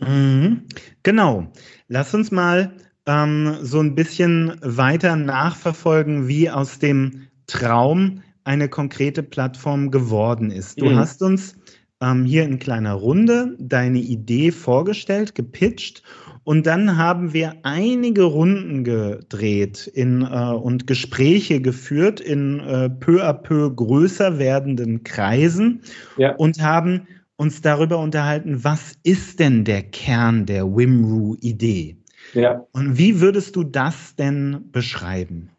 [0.00, 0.62] Mhm.
[1.02, 1.46] Genau.
[1.88, 2.72] Lass uns mal
[3.06, 10.80] ähm, so ein bisschen weiter nachverfolgen, wie aus dem Traum eine konkrete Plattform geworden ist.
[10.80, 10.96] Du mhm.
[10.96, 11.56] hast uns
[12.00, 16.02] ähm, hier in kleiner Runde deine Idee vorgestellt, gepitcht
[16.44, 23.22] Und dann haben wir einige Runden gedreht in, äh, und Gespräche geführt in äh, peu
[23.22, 25.82] à peu größer werdenden Kreisen
[26.16, 26.34] ja.
[26.36, 31.96] und haben uns darüber unterhalten, was ist denn der Kern der Wimru-Idee?
[32.34, 32.66] Ja.
[32.72, 35.50] Und wie würdest du das denn beschreiben?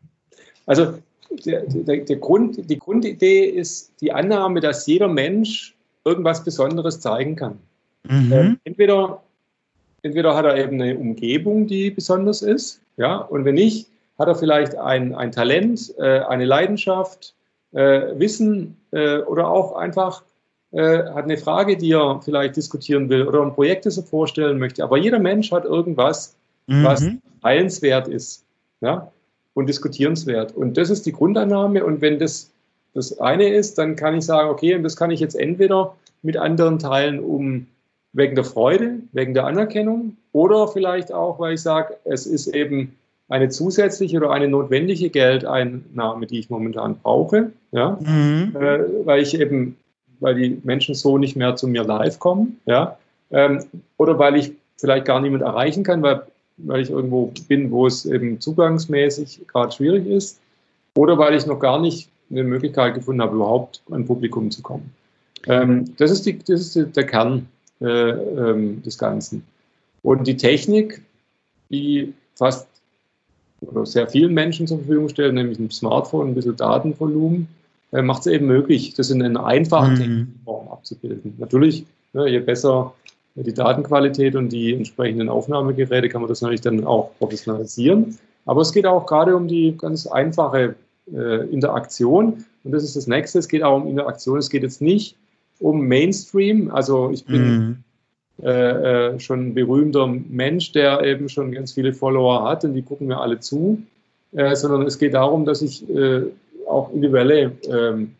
[0.66, 0.94] Also
[1.46, 7.36] der, der, der Grund, die Grundidee ist die Annahme, dass jeder Mensch irgendwas Besonderes zeigen
[7.36, 7.58] kann.
[8.08, 8.32] Mhm.
[8.32, 9.22] Ähm, entweder,
[10.04, 13.88] entweder hat er eben eine Umgebung, die besonders ist, ja, und wenn nicht,
[14.20, 17.34] hat er vielleicht ein, ein Talent, äh, eine Leidenschaft,
[17.72, 20.24] äh, Wissen äh, oder auch einfach
[20.72, 24.60] äh, hat eine Frage, die er vielleicht diskutieren will oder ein Projekt, das er vorstellen
[24.60, 24.84] möchte.
[24.84, 26.36] Aber jeder Mensch hat irgendwas,
[26.68, 26.84] mhm.
[26.84, 27.06] was
[27.44, 28.46] heilenswert ist
[28.82, 29.12] ja,
[29.54, 30.56] und diskutierenswert.
[30.56, 31.84] Und das ist die Grundannahme.
[31.84, 32.52] Und wenn das
[32.94, 36.38] das eine ist, dann kann ich sagen, okay, und das kann ich jetzt entweder mit
[36.38, 37.68] anderen teilen, um
[38.14, 42.96] wegen der Freude, wegen der Anerkennung oder vielleicht auch, weil ich sage, es ist eben
[43.30, 48.56] eine zusätzliche oder eine notwendige Geldeinnahme, die ich momentan brauche, ja, mhm.
[48.60, 49.78] äh, weil ich eben,
[50.20, 52.98] weil die Menschen so nicht mehr zu mir live kommen, ja,
[53.32, 53.64] ähm,
[53.98, 56.24] oder weil ich vielleicht gar niemand erreichen kann, weil,
[56.58, 60.42] weil ich irgendwo bin, wo es eben zugangsmäßig gerade schwierig ist,
[60.96, 64.94] oder weil ich noch gar nicht eine Möglichkeit gefunden habe, überhaupt an Publikum zu kommen.
[65.48, 67.48] Ähm, das, ist die, das ist der Kern
[67.82, 69.44] äh, ähm, des Ganzen.
[70.04, 71.02] Und die Technik,
[71.70, 72.68] die fast
[73.62, 77.48] oder sehr vielen Menschen zur Verfügung stellt, nämlich ein Smartphone, ein bisschen Datenvolumen,
[77.92, 80.34] äh, macht es eben möglich, das in einer einfachen mhm.
[80.46, 81.36] Form abzubilden.
[81.38, 82.94] Natürlich, ne, je besser
[83.36, 88.18] die Datenqualität und die entsprechenden Aufnahmegeräte, kann man das natürlich dann auch professionalisieren.
[88.46, 90.76] Aber es geht auch gerade um die ganz einfache
[91.14, 92.44] äh, Interaktion.
[92.64, 93.40] Und das ist das nächste.
[93.40, 94.38] Es geht auch um Interaktion.
[94.38, 95.16] Es geht jetzt nicht
[95.62, 96.72] um Mainstream.
[96.72, 97.84] Also ich bin
[98.40, 98.44] mhm.
[98.44, 102.82] äh, äh, schon ein berühmter Mensch, der eben schon ganz viele Follower hat und die
[102.82, 103.82] gucken mir alle zu.
[104.34, 106.24] Äh, sondern es geht darum, dass ich äh,
[106.68, 108.12] auch individuelle ähm,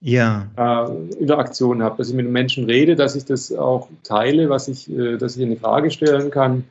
[0.00, 0.46] ja.
[0.56, 4.68] Äh, Interaktion habe, dass ich mit den Menschen rede, dass ich das auch teile, was
[4.68, 4.88] ich,
[5.18, 6.64] dass ich eine Frage stellen kann.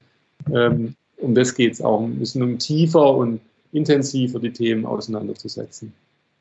[0.54, 3.42] Ähm, um das geht es auch ein bisschen um tiefer und
[3.74, 5.92] intensiver die Themen auseinanderzusetzen.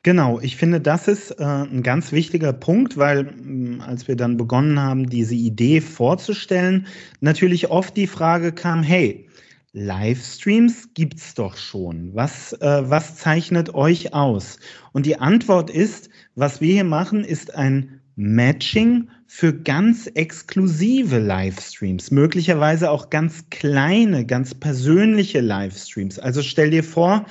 [0.05, 4.15] Genau, ich finde, das ist äh, ein ganz wichtiger Punkt, weil mh, mm, als wir
[4.15, 6.85] dann begonnen haben, diese Idee vorzustellen,
[7.21, 9.27] natürlich oft die Frage kam, hey,
[9.73, 12.13] Livestreams gibt's doch schon.
[12.13, 14.59] Was, äh, was zeichnet euch aus?
[14.93, 22.11] Und die Antwort ist, was wir hier machen, ist ein Matching für ganz exklusive Livestreams,
[22.11, 26.19] möglicherweise auch ganz kleine, ganz persönliche Livestreams.
[26.19, 27.25] Also stell dir vor,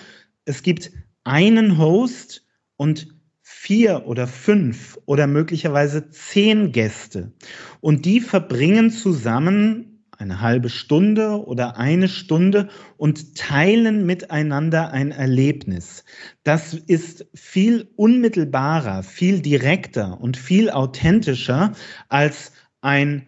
[0.44, 0.90] es gibt
[1.22, 2.43] einen Host
[2.76, 3.08] und
[3.42, 7.32] vier oder fünf oder möglicherweise zehn Gäste
[7.80, 16.04] und die verbringen zusammen eine halbe Stunde oder eine Stunde und teilen miteinander ein Erlebnis.
[16.44, 21.72] Das ist viel unmittelbarer, viel direkter und viel authentischer
[22.08, 23.26] als ein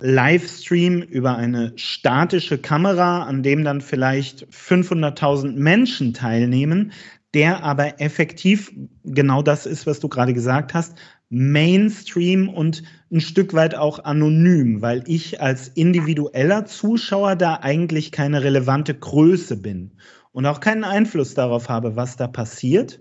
[0.00, 6.92] Livestream über eine statische Kamera, an dem dann vielleicht 500.000 Menschen teilnehmen,
[7.34, 8.72] der aber effektiv
[9.04, 10.94] genau das ist, was du gerade gesagt hast,
[11.30, 18.42] Mainstream und ein Stück weit auch anonym, weil ich als individueller Zuschauer da eigentlich keine
[18.42, 19.92] relevante Größe bin
[20.32, 23.00] und auch keinen Einfluss darauf habe, was da passiert.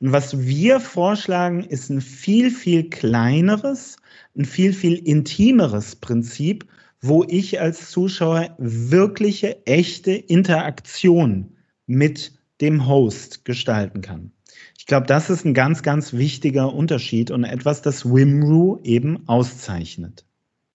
[0.00, 3.96] Und was wir vorschlagen, ist ein viel, viel kleineres,
[4.36, 6.66] ein viel, viel intimeres Prinzip,
[7.00, 11.56] wo ich als Zuschauer wirkliche, echte Interaktion
[11.86, 14.32] mit dem Host gestalten kann.
[14.78, 20.24] Ich glaube, das ist ein ganz, ganz wichtiger Unterschied und etwas, das Wimru eben auszeichnet.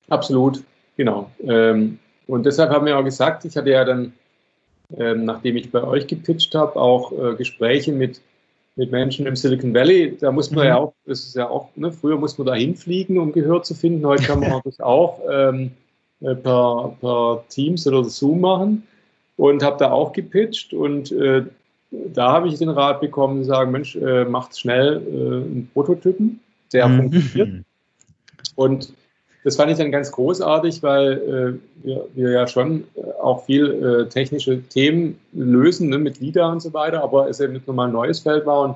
[0.10, 0.64] Absolut,
[0.98, 1.30] genau.
[1.44, 4.14] Ähm, und deshalb haben wir auch gesagt, ich hatte ja dann,
[4.98, 8.22] ähm, nachdem ich bei euch gepitcht habe, auch äh, Gespräche mit,
[8.76, 10.18] mit Menschen im Silicon Valley.
[10.20, 10.70] Da muss man mhm.
[10.70, 13.76] ja auch, das ist ja auch, ne, früher muss man da hinfliegen, um Gehör zu
[13.76, 14.06] finden.
[14.06, 15.72] Heute kann man das auch ähm,
[16.22, 18.84] äh, per, per Teams oder Zoom machen.
[19.38, 21.46] Und habe da auch gepitcht und äh,
[21.92, 26.40] da habe ich den Rat bekommen, zu sagen, Mensch, äh, macht schnell äh, einen Prototypen,
[26.72, 26.98] der mhm.
[26.98, 27.66] funktioniert.
[28.56, 28.94] Und
[29.44, 33.72] das fand ich dann ganz großartig, weil äh, wir, wir, ja schon äh, auch viel
[34.06, 37.88] äh, technische Themen lösen ne, mit LIDA und so weiter, aber es eben nicht nochmal
[37.88, 38.62] ein neues Feld war.
[38.62, 38.76] Und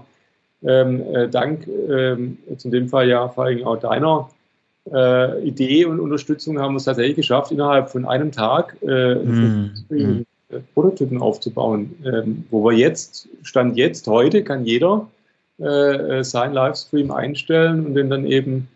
[0.65, 4.29] ähm, äh, dank ähm, jetzt in dem Fall ja vor allem auch deiner
[5.41, 10.25] Idee und Unterstützung haben wir es tatsächlich geschafft, innerhalb von einem Tag mhm.
[10.73, 15.07] Prototypen aufzubauen, ähm, wo wir jetzt, Stand jetzt, heute, kann jeder
[15.59, 18.67] äh, äh, seinen Livestream einstellen und den dann eben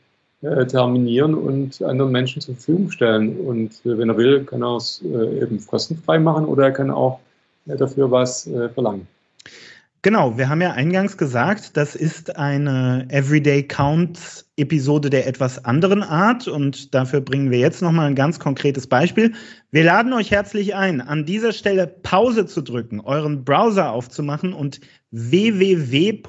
[0.41, 3.39] äh, terminieren und anderen Menschen zur Verfügung stellen.
[3.39, 6.91] Und äh, wenn er will, kann er es äh, eben kostenfrei machen oder er kann
[6.91, 7.19] auch
[7.67, 9.07] äh, dafür was äh, verlangen.
[10.07, 16.01] Genau, wir haben ja eingangs gesagt, das ist eine Everyday Count Episode der etwas anderen
[16.01, 19.33] Art und dafür bringen wir jetzt nochmal ein ganz konkretes Beispiel.
[19.71, 24.79] Wir laden euch herzlich ein, an dieser Stelle Pause zu drücken, euren Browser aufzumachen und
[25.11, 26.23] www.wimroo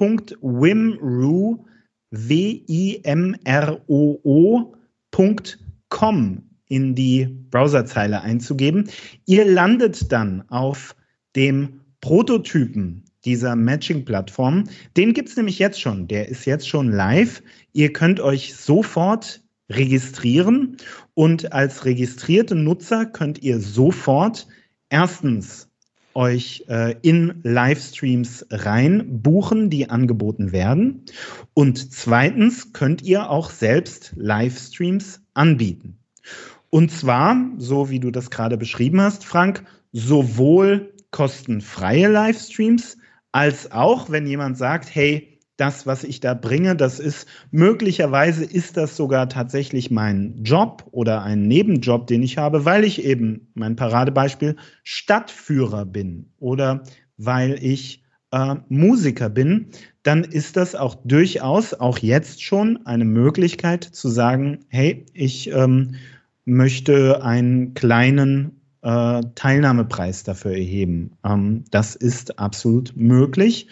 [2.11, 3.23] w-i-m-r-o-o.com
[6.67, 8.89] in die Browserzeile einzugeben.
[9.25, 10.97] Ihr landet dann auf
[11.37, 14.65] dem Prototypen dieser Matching-Plattform.
[14.97, 16.07] Den gibt es nämlich jetzt schon.
[16.07, 17.41] Der ist jetzt schon live.
[17.73, 20.77] Ihr könnt euch sofort registrieren
[21.13, 24.47] und als registrierte Nutzer könnt ihr sofort
[24.89, 25.69] erstens
[26.15, 31.05] euch äh, in Livestreams rein buchen, die angeboten werden.
[31.53, 35.97] Und zweitens könnt ihr auch selbst Livestreams anbieten.
[36.71, 42.97] Und zwar, so wie du das gerade beschrieben hast, Frank, sowohl kostenfreie Livestreams
[43.31, 48.77] als auch, wenn jemand sagt, hey, das, was ich da bringe, das ist möglicherweise ist
[48.77, 53.75] das sogar tatsächlich mein Job oder ein Nebenjob, den ich habe, weil ich eben mein
[53.75, 56.83] Paradebeispiel Stadtführer bin oder
[57.17, 59.67] weil ich äh, Musiker bin,
[60.03, 65.95] dann ist das auch durchaus auch jetzt schon eine Möglichkeit zu sagen, hey, ich ähm,
[66.45, 71.17] möchte einen kleinen äh, Teilnahmepreis dafür erheben.
[71.23, 73.67] Ähm, das ist absolut möglich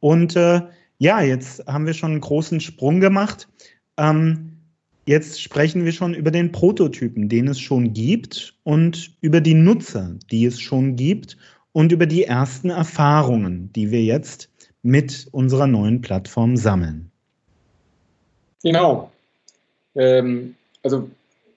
[0.00, 0.62] und äh,
[0.98, 3.48] ja, jetzt haben wir schon einen großen Sprung gemacht.
[3.96, 4.58] Ähm,
[5.06, 10.14] jetzt sprechen wir schon über den Prototypen, den es schon gibt und über die Nutzer,
[10.30, 11.36] die es schon gibt
[11.72, 14.48] und über die ersten Erfahrungen, die wir jetzt
[14.82, 17.10] mit unserer neuen Plattform sammeln.
[18.62, 19.10] Genau.
[19.94, 21.08] Ähm, also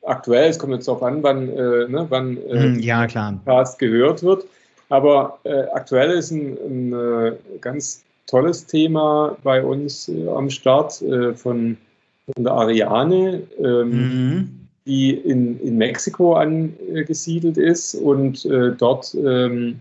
[0.06, 3.34] aktuell, es kommt jetzt darauf an, wann, äh, ne, wann äh, ja, klar.
[3.44, 4.46] Podcast gehört wird.
[4.90, 11.02] Aber äh, aktuell ist ein, ein äh, ganz tolles Thema bei uns äh, am Start
[11.02, 11.78] äh, von,
[12.26, 14.50] von, der Ariane, ähm, mhm.
[14.86, 19.80] die in, in Mexiko angesiedelt ist und äh, dort ähm,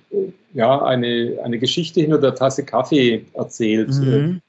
[0.54, 3.90] ja, eine, eine Geschichte hinter der Tasse Kaffee erzählt.
[3.90, 4.40] Mhm.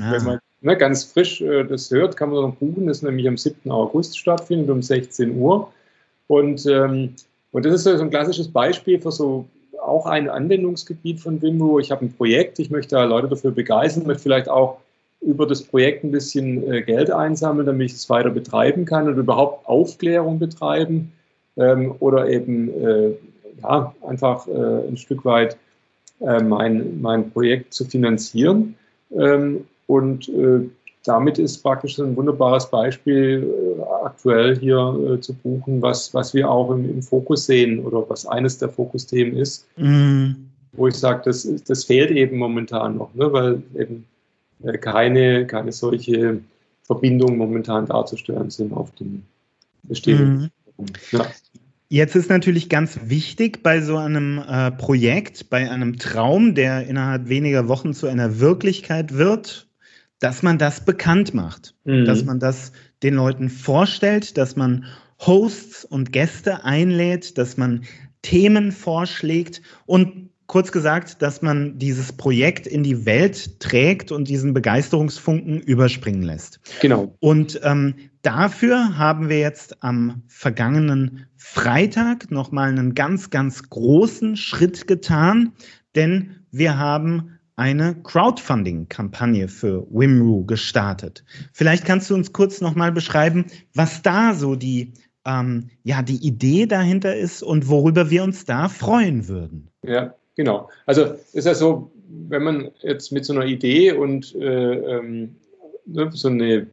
[0.00, 0.12] Ah.
[0.12, 3.36] Wenn man ne, ganz frisch äh, das hört, kann man noch buchen, das nämlich am
[3.36, 3.70] 7.
[3.70, 5.72] August stattfindet um 16 Uhr.
[6.26, 7.14] Und, ähm,
[7.52, 9.46] und das ist so ein klassisches Beispiel für so
[9.82, 11.78] auch ein Anwendungsgebiet von Wimro.
[11.78, 14.78] Ich habe ein Projekt, ich möchte da Leute dafür begeistern, möchte vielleicht auch
[15.20, 19.18] über das Projekt ein bisschen äh, Geld einsammeln, damit ich es weiter betreiben kann und
[19.18, 21.12] überhaupt Aufklärung betreiben
[21.56, 23.10] ähm, oder eben äh,
[23.62, 25.56] ja, einfach äh, ein Stück weit
[26.20, 28.76] äh, mein, mein Projekt zu finanzieren.
[29.16, 30.60] Ähm, und äh,
[31.04, 36.48] damit ist praktisch ein wunderbares Beispiel äh, aktuell hier äh, zu buchen, was, was wir
[36.48, 40.32] auch im, im, Fokus sehen oder was eines der Fokusthemen ist, mm.
[40.74, 44.04] wo ich sage, das, das fehlt eben momentan noch, ne, weil eben
[44.62, 46.38] äh, keine, keine solche
[46.84, 49.24] Verbindungen momentan darzustellen sind auf dem
[49.82, 50.52] bestehenden.
[50.76, 50.84] Mm.
[51.10, 51.26] Ja.
[51.92, 57.28] Jetzt ist natürlich ganz wichtig bei so einem äh, Projekt, bei einem Traum, der innerhalb
[57.28, 59.66] weniger Wochen zu einer Wirklichkeit wird,
[60.20, 62.04] dass man das bekannt macht, mhm.
[62.04, 64.84] dass man das den Leuten vorstellt, dass man
[65.18, 67.82] Hosts und Gäste einlädt, dass man
[68.22, 74.52] Themen vorschlägt und kurz gesagt, dass man dieses Projekt in die Welt trägt und diesen
[74.52, 76.58] Begeisterungsfunken überspringen lässt.
[76.80, 77.14] Genau.
[77.20, 84.88] Und ähm, dafür haben wir jetzt am vergangenen Freitag nochmal einen ganz, ganz großen Schritt
[84.88, 85.52] getan,
[85.94, 91.22] denn wir haben eine Crowdfunding-Kampagne für Wimru gestartet.
[91.52, 93.44] Vielleicht kannst du uns kurz nochmal beschreiben,
[93.74, 94.94] was da so die,
[95.26, 99.68] ähm, ja, die Idee dahinter ist und worüber wir uns da freuen würden.
[99.86, 100.70] Ja, genau.
[100.86, 105.36] Also ist ja so, wenn man jetzt mit so einer Idee und äh, ähm,
[105.84, 106.66] ne, so eine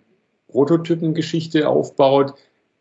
[0.47, 2.34] Prototypengeschichte aufbaut,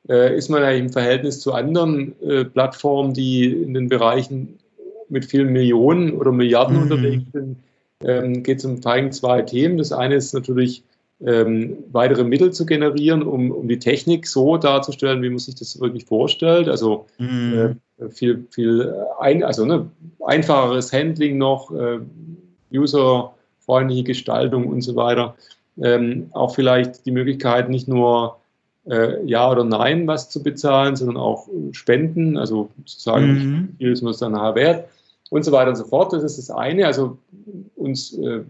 [0.09, 4.61] äh, ist man ja im Verhältnis zu anderen äh, Plattformen, die in den Bereichen
[5.09, 6.83] mit vielen Millionen oder Milliarden mhm.
[6.83, 7.57] unterwegs sind,
[8.03, 9.79] ähm, geht es um zwei Themen.
[9.79, 10.83] Das eine ist natürlich,
[11.25, 15.81] ähm, weitere Mittel zu generieren, um, um die Technik so darzustellen, wie man sich das
[15.81, 16.69] wirklich vorstellt.
[16.69, 17.79] Also mhm.
[17.99, 19.91] äh, viel, viel ein, also, ne,
[20.27, 22.01] einfacheres Handling noch, äh,
[22.73, 25.37] userfreundliche Gestaltung und so weiter.
[25.83, 28.37] Ähm, auch vielleicht die Möglichkeit, nicht nur
[28.87, 33.69] äh, Ja oder Nein was zu bezahlen, sondern auch Spenden, also zu sagen, mhm.
[33.79, 34.89] wie viel ist es dann nachher wert
[35.31, 36.13] und so weiter und so fort.
[36.13, 36.87] Das ist das eine.
[36.87, 37.19] Also
[37.75, 38.45] uns äh,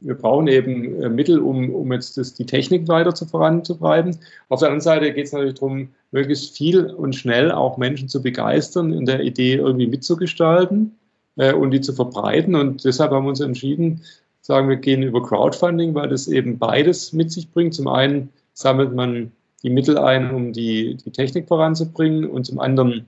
[0.00, 4.16] wir brauchen eben äh, Mittel, um, um jetzt das, die Technik weiter zu voranzutreiben.
[4.48, 8.22] Auf der anderen Seite geht es natürlich darum, möglichst viel und schnell auch Menschen zu
[8.22, 10.96] begeistern, in der Idee irgendwie mitzugestalten
[11.36, 12.54] äh, und die zu verbreiten.
[12.54, 14.02] Und deshalb haben wir uns entschieden,
[14.40, 17.74] sagen wir gehen über Crowdfunding, weil das eben beides mit sich bringt.
[17.74, 23.06] Zum einen sammelt man die Mittel ein, um die, die Technik voranzubringen und zum anderen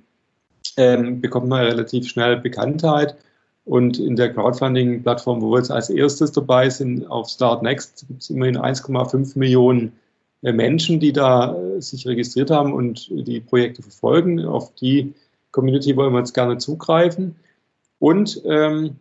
[0.76, 3.16] ähm, bekommt man relativ schnell Bekanntheit
[3.64, 8.22] und in der Crowdfunding-Plattform, wo wir jetzt als erstes dabei sind, auf Start Next, gibt
[8.22, 9.92] es immerhin 1,5 Millionen
[10.42, 14.44] äh, Menschen, die da äh, sich registriert haben und die Projekte verfolgen.
[14.44, 15.14] Auf die
[15.52, 17.36] Community wollen wir jetzt gerne zugreifen.
[17.98, 18.96] Und, ähm,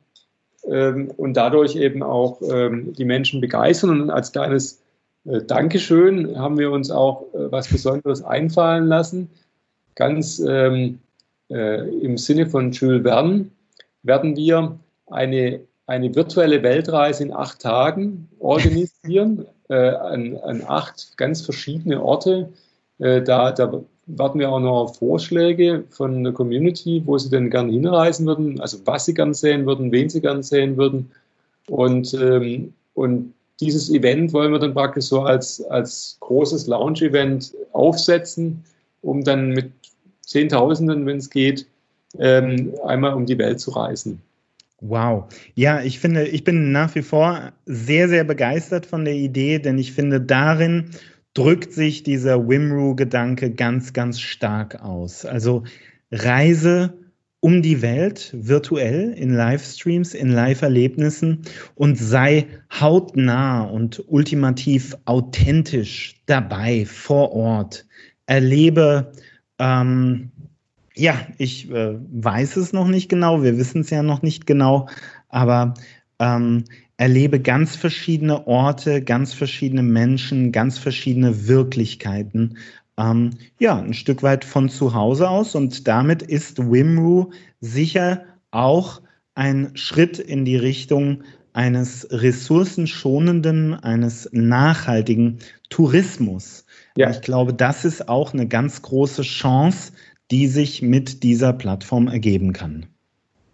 [0.70, 4.02] ähm, und dadurch eben auch ähm, die Menschen begeistern.
[4.02, 4.82] Und als kleines
[5.26, 9.30] äh, Dankeschön haben wir uns auch äh, was Besonderes einfallen lassen.
[9.96, 11.09] Ganz ähm, äh,
[11.50, 13.46] im Sinne von Jules Verne
[14.04, 21.42] werden wir eine, eine virtuelle Weltreise in acht Tagen organisieren, äh, an, an, acht ganz
[21.42, 22.50] verschiedene Orte.
[23.00, 27.50] Äh, da, da warten wir auch noch auf Vorschläge von der Community, wo sie denn
[27.50, 31.12] gerne hinreisen würden, also was sie gern sehen würden, wen sie gern sehen würden.
[31.68, 38.64] Und, ähm, und dieses Event wollen wir dann praktisch so als, als großes Lounge-Event aufsetzen,
[39.02, 39.72] um dann mit
[40.30, 41.66] Zehntausenden, wenn es geht,
[42.20, 44.22] ähm, einmal um die Welt zu reisen.
[44.80, 45.26] Wow.
[45.56, 49.78] Ja, ich finde, ich bin nach wie vor sehr, sehr begeistert von der Idee, denn
[49.80, 50.92] ich finde, darin
[51.34, 55.26] drückt sich dieser Wimru-Gedanke ganz, ganz stark aus.
[55.26, 55.64] Also
[56.12, 56.94] Reise
[57.40, 61.42] um die Welt virtuell in Livestreams, in Live-Erlebnissen
[61.76, 62.46] und sei
[62.80, 67.86] hautnah und ultimativ authentisch dabei vor Ort.
[68.28, 69.12] Erlebe
[69.60, 70.32] ähm,
[70.96, 74.90] ja, ich äh, weiß es noch nicht genau, wir wissen es ja noch nicht genau,
[75.30, 75.74] aber
[76.20, 76.66] ähm,
[76.98, 82.58] erlebe ganz verschiedene Orte, ganz verschiedene Menschen, ganz verschiedene Wirklichkeiten.
[82.98, 89.02] Ähm, ja, ein Stück weit von zu Hause aus und damit ist Wimru sicher auch
[89.36, 96.66] ein Schritt in die Richtung eines ressourcenschonenden, eines nachhaltigen Tourismus.
[96.96, 97.10] Ja.
[97.10, 99.94] Ich glaube, das ist auch eine ganz große Chance,
[100.32, 102.86] die sich mit dieser Plattform ergeben kann.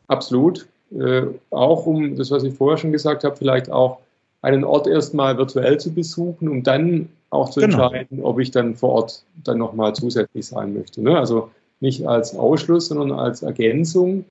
[0.07, 0.67] Absolut.
[0.91, 3.99] Äh, auch um das, was ich vorher schon gesagt habe, vielleicht auch
[4.41, 7.83] einen Ort erstmal virtuell zu besuchen, um dann auch zu genau.
[7.83, 11.01] entscheiden, ob ich dann vor Ort dann nochmal zusätzlich sein möchte.
[11.01, 11.17] Ne?
[11.17, 14.25] Also nicht als Ausschluss, sondern als Ergänzung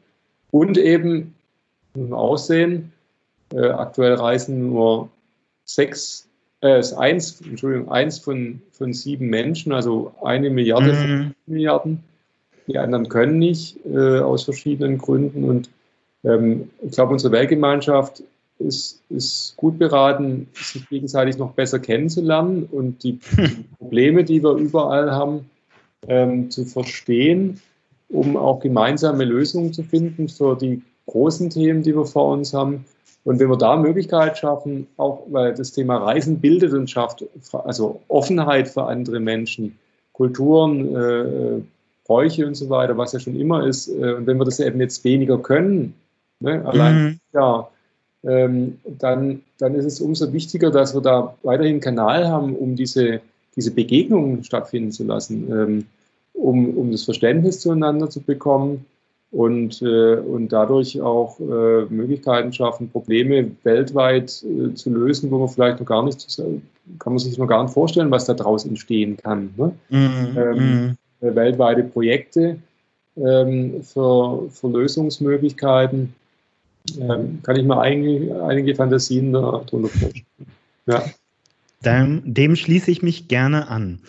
[0.50, 1.34] und eben
[1.94, 2.92] man aussehen,
[3.52, 5.08] äh, aktuell reisen nur
[5.64, 6.28] sechs,
[6.64, 11.34] äh, ist eins, Entschuldigung, eins von, von sieben Menschen, also eine Milliarde mhm.
[11.46, 12.02] Milliarden
[12.66, 15.44] die anderen können nicht äh, aus verschiedenen Gründen.
[15.44, 15.70] Und
[16.24, 18.22] ähm, ich glaube, unsere Weltgemeinschaft
[18.58, 24.52] ist, ist gut beraten, sich gegenseitig noch besser kennenzulernen und die, die Probleme, die wir
[24.52, 25.50] überall haben,
[26.08, 27.60] ähm, zu verstehen,
[28.08, 32.84] um auch gemeinsame Lösungen zu finden für die großen Themen, die wir vor uns haben.
[33.24, 38.00] Und wenn wir da Möglichkeit schaffen, auch weil das Thema Reisen bildet und schafft, also
[38.08, 39.78] Offenheit für andere Menschen,
[40.12, 41.62] Kulturen, äh,
[42.06, 43.88] Bräuche und so weiter, was ja schon immer ist.
[43.88, 45.94] Äh, und wenn wir das eben jetzt weniger können,
[46.40, 47.20] ne, allein mhm.
[47.32, 47.68] ja,
[48.24, 52.76] ähm, dann, dann ist es umso wichtiger, dass wir da weiterhin einen Kanal haben, um
[52.76, 53.20] diese,
[53.56, 55.86] diese Begegnungen stattfinden zu lassen, ähm,
[56.34, 58.84] um, um das Verständnis zueinander zu bekommen
[59.34, 65.48] und, äh, und dadurch auch äh, Möglichkeiten schaffen, Probleme weltweit äh, zu lösen, wo man
[65.48, 66.40] vielleicht noch gar nicht,
[66.98, 69.52] kann man sich noch gar nicht vorstellen, was da draus entstehen kann.
[69.56, 69.72] Ne?
[69.90, 70.36] Mhm.
[70.36, 70.96] Ähm.
[71.20, 72.58] Äh, weltweite Projekte
[73.16, 76.14] ähm, für, für, Lösungsmöglichkeiten.
[77.00, 80.24] Ähm, kann ich mir einige, einige Fantasien darunter vorstellen.
[80.86, 81.02] Ja.
[81.84, 84.00] Dem, dem, schließe ich mich gerne an.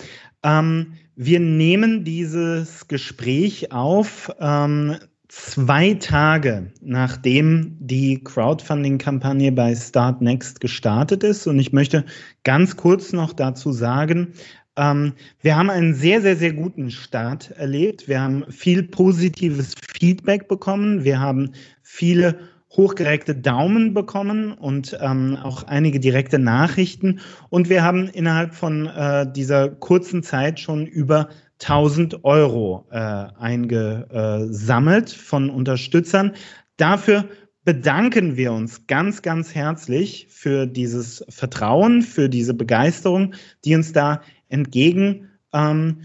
[0.43, 10.59] Ähm, wir nehmen dieses Gespräch auf ähm, zwei Tage nachdem die Crowdfunding-Kampagne bei Start Next
[10.59, 11.47] gestartet ist.
[11.47, 12.05] Und ich möchte
[12.43, 14.33] ganz kurz noch dazu sagen,
[14.77, 18.07] ähm, wir haben einen sehr, sehr, sehr guten Start erlebt.
[18.07, 21.03] Wir haben viel positives Feedback bekommen.
[21.03, 22.37] Wir haben viele
[22.75, 27.19] hochgereckte Daumen bekommen und ähm, auch einige direkte Nachrichten.
[27.49, 31.29] Und wir haben innerhalb von äh, dieser kurzen Zeit schon über
[31.67, 36.33] 1000 Euro äh, eingesammelt von Unterstützern.
[36.77, 37.25] Dafür
[37.63, 43.33] bedanken wir uns ganz, ganz herzlich für dieses Vertrauen, für diese Begeisterung,
[43.65, 45.27] die uns da entgegenkommt.
[45.53, 46.01] Ähm,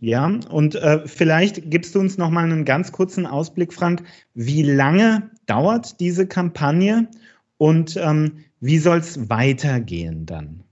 [0.00, 4.02] ja, und äh, vielleicht gibst du uns noch mal einen ganz kurzen Ausblick, Frank.
[4.34, 7.08] Wie lange dauert diese Kampagne
[7.56, 10.64] und ähm, wie soll es weitergehen dann?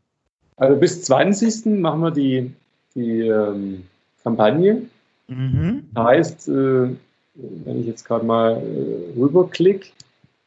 [0.56, 1.80] Also bis 20.
[1.80, 2.52] machen wir die,
[2.96, 3.84] die ähm,
[4.24, 4.82] Kampagne.
[5.28, 5.84] Mhm.
[5.96, 6.88] Heißt, äh,
[7.34, 9.88] wenn ich jetzt gerade mal äh, rüberklicke,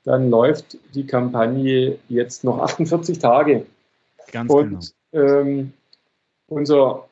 [0.03, 3.65] dann läuft die Kampagne jetzt noch 48 Tage.
[4.31, 5.25] Ganz Und genau.
[5.25, 5.73] ähm,
[6.47, 7.05] unser,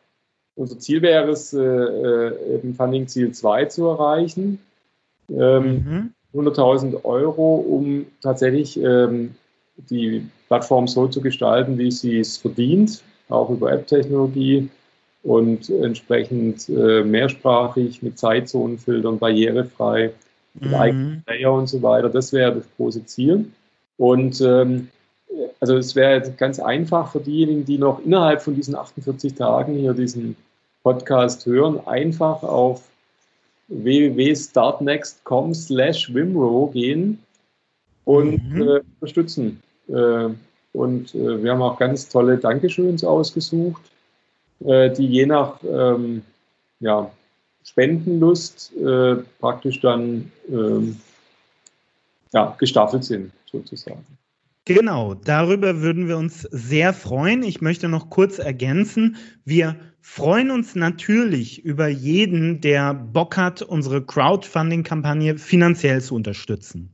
[0.55, 4.59] unser Ziel wäre es, äh, äh eben Funding-Ziel 2 zu erreichen.
[5.29, 6.41] Ähm, mhm.
[6.41, 9.35] 100.000 Euro, um tatsächlich ähm,
[9.77, 14.69] die Plattform so zu gestalten, wie sie es verdient, auch über App-Technologie
[15.27, 20.13] und entsprechend äh, mehrsprachig mit Zeitzonenfiltern, barrierefrei,
[20.53, 20.75] mit mhm.
[20.75, 22.07] eigenen Player und so weiter.
[22.07, 23.51] Das wäre das große Ziel.
[23.97, 24.87] Und ähm,
[25.59, 29.93] also es wäre ganz einfach für diejenigen, die noch innerhalb von diesen 48 Tagen hier
[29.93, 30.37] diesen
[30.81, 32.83] Podcast hören, einfach auf
[33.67, 37.21] www.startnext.com slash Wimro gehen
[38.05, 38.61] und mhm.
[38.61, 39.61] äh, unterstützen.
[39.89, 40.29] Äh,
[40.71, 43.81] und äh, wir haben auch ganz tolle Dankeschöns ausgesucht,
[44.65, 46.21] äh, die je nach ähm,
[46.79, 47.11] ja,
[47.63, 50.97] Spendenlust äh, praktisch dann ähm,
[52.33, 54.05] ja, gestaffelt sind, sozusagen.
[54.65, 57.41] Genau, darüber würden wir uns sehr freuen.
[57.43, 64.05] Ich möchte noch kurz ergänzen, wir freuen uns natürlich über jeden, der Bock hat, unsere
[64.05, 66.93] Crowdfunding-Kampagne finanziell zu unterstützen.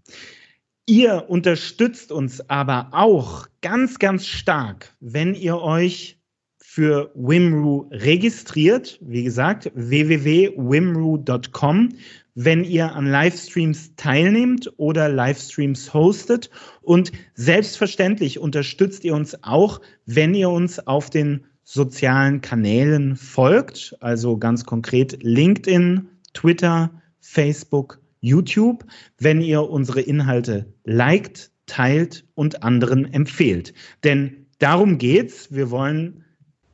[0.85, 6.19] Ihr unterstützt uns aber auch ganz, ganz stark, wenn ihr euch
[6.73, 8.97] für Wimru registriert.
[9.01, 11.89] Wie gesagt, www.wimru.com
[12.35, 16.49] wenn ihr an Livestreams teilnehmt oder Livestreams hostet.
[16.81, 24.39] Und selbstverständlich unterstützt ihr uns auch, wenn ihr uns auf den sozialen Kanälen folgt, also
[24.39, 28.83] ganz konkret LinkedIn, Twitter, Facebook, YouTube,
[29.19, 33.75] wenn ihr unsere Inhalte liked, teilt und anderen empfehlt.
[34.03, 35.53] Denn darum geht's.
[35.53, 36.22] Wir wollen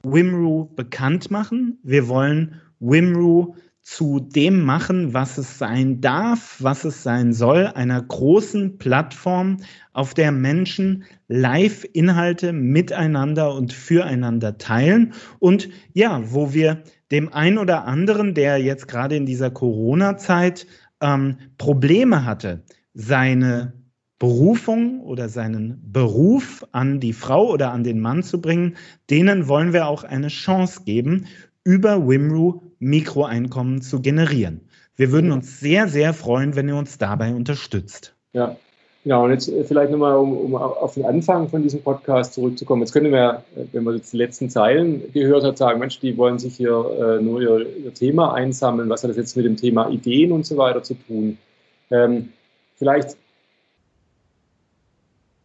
[0.04, 1.80] Wimru bekannt machen.
[1.84, 8.02] Wir wollen Wimru zu dem machen, was es sein darf, was es sein soll, einer
[8.02, 9.58] großen Plattform,
[9.94, 17.86] auf der Menschen Live-Inhalte miteinander und füreinander teilen und ja, wo wir dem einen oder
[17.86, 20.68] anderen, der jetzt gerade in dieser Corona-Zeit
[21.02, 23.74] ähm, Probleme hatte, seine
[24.20, 28.76] Berufung oder seinen Beruf an die Frau oder an den Mann zu bringen,
[29.10, 31.26] denen wollen wir auch eine Chance geben,
[31.64, 34.62] über Wimru Mikroeinkommen zu generieren.
[34.96, 38.16] Wir würden uns sehr, sehr freuen, wenn ihr uns dabei unterstützt.
[38.34, 38.58] Ja,
[39.06, 39.24] genau.
[39.24, 42.82] Und jetzt äh, vielleicht nochmal, um, um auf den Anfang von diesem Podcast zurückzukommen.
[42.82, 46.18] Jetzt können wir, äh, wenn man jetzt die letzten Zeilen gehört hat, sagen, Mensch, die
[46.18, 48.90] wollen sich hier äh, nur ihr, ihr, Thema einsammeln.
[48.90, 51.38] Was hat das jetzt mit dem Thema Ideen und so weiter zu tun?
[51.92, 52.30] Ähm,
[52.76, 53.16] vielleicht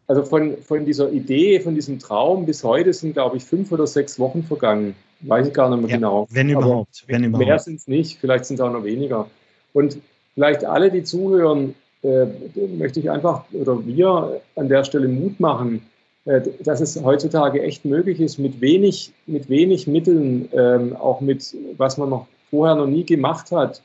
[0.06, 3.86] also von, von dieser Idee, von diesem Traum bis heute sind, glaube ich, fünf oder
[3.86, 4.94] sechs Wochen vergangen.
[5.20, 6.26] Weiß ich gar nicht mehr ja, genau.
[6.30, 7.04] Wenn überhaupt.
[7.06, 7.46] wenn überhaupt.
[7.46, 9.28] Mehr sind es nicht, vielleicht sind es auch noch weniger.
[9.72, 9.98] Und
[10.34, 12.26] vielleicht alle, die zuhören, äh,
[12.76, 15.80] möchte ich einfach oder wir an der Stelle Mut machen,
[16.26, 21.56] äh, dass es heutzutage echt möglich ist, mit wenig, mit wenig Mitteln, ähm, auch mit
[21.78, 23.80] was man noch vorher noch nie gemacht hat,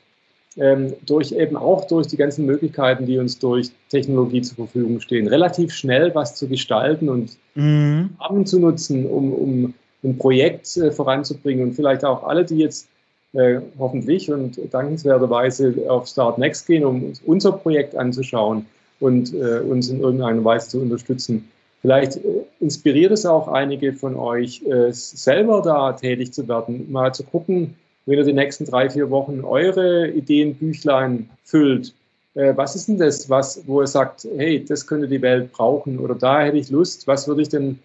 [0.56, 5.28] ähm, durch eben auch durch die ganzen Möglichkeiten, die uns durch Technologie zur Verfügung stehen,
[5.28, 8.10] relativ schnell was zu gestalten und mhm.
[8.44, 12.88] Zu nutzen, um, um ein Projekt äh, voranzubringen und vielleicht auch alle, die jetzt
[13.32, 18.66] äh, hoffentlich und dankenswerterweise auf Start Next gehen, um unser Projekt anzuschauen
[18.98, 21.48] und äh, uns in irgendeiner Weise zu unterstützen.
[21.82, 27.14] Vielleicht äh, inspiriert es auch einige von euch, äh, selber da tätig zu werden, mal
[27.14, 27.74] zu gucken,
[28.06, 31.94] wenn ihr die nächsten drei, vier Wochen eure Ideenbüchlein füllt,
[32.34, 35.98] äh, was ist denn das, was, wo ihr sagt, hey, das könnte die Welt brauchen?
[35.98, 37.78] Oder da hätte ich Lust, was würde ich denn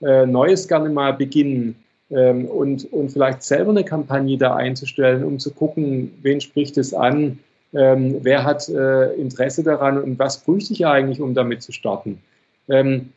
[0.00, 1.76] äh, Neues gerne mal beginnen?
[2.10, 6.94] Ähm, und, und vielleicht selber eine Kampagne da einzustellen, um zu gucken, wen spricht es
[6.94, 7.38] an,
[7.74, 10.00] ähm, wer hat äh, Interesse daran?
[10.02, 12.18] Und was bräuchte ich eigentlich, um damit zu starten.
[12.68, 13.12] Ähm,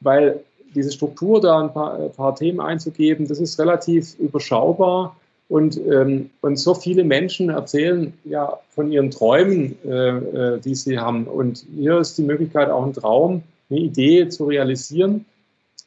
[0.00, 0.40] weil
[0.74, 5.16] diese Struktur da ein paar, ein paar Themen einzugeben, das ist relativ überschaubar
[5.48, 10.98] und, ähm, und so viele Menschen erzählen ja von ihren Träumen, äh, äh, die sie
[10.98, 11.26] haben.
[11.26, 15.26] Und hier ist die Möglichkeit, auch einen Traum, eine Idee zu realisieren.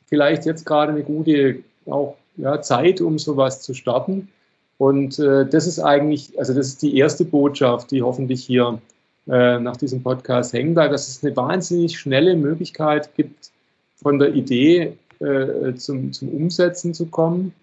[0.05, 4.30] Vielleicht jetzt gerade eine gute auch, ja, Zeit, um sowas zu starten.
[4.78, 8.80] Und äh, das ist eigentlich, also das ist die erste Botschaft, die hoffentlich hier
[9.28, 13.51] äh, nach diesem Podcast hängen bleibt, dass es eine wahnsinnig schnelle Möglichkeit gibt,
[13.95, 17.53] von der Idee äh, zum, zum Umsetzen zu kommen.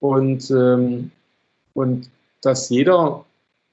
[0.00, 1.10] Und ähm,
[1.78, 2.10] und
[2.42, 3.24] dass jeder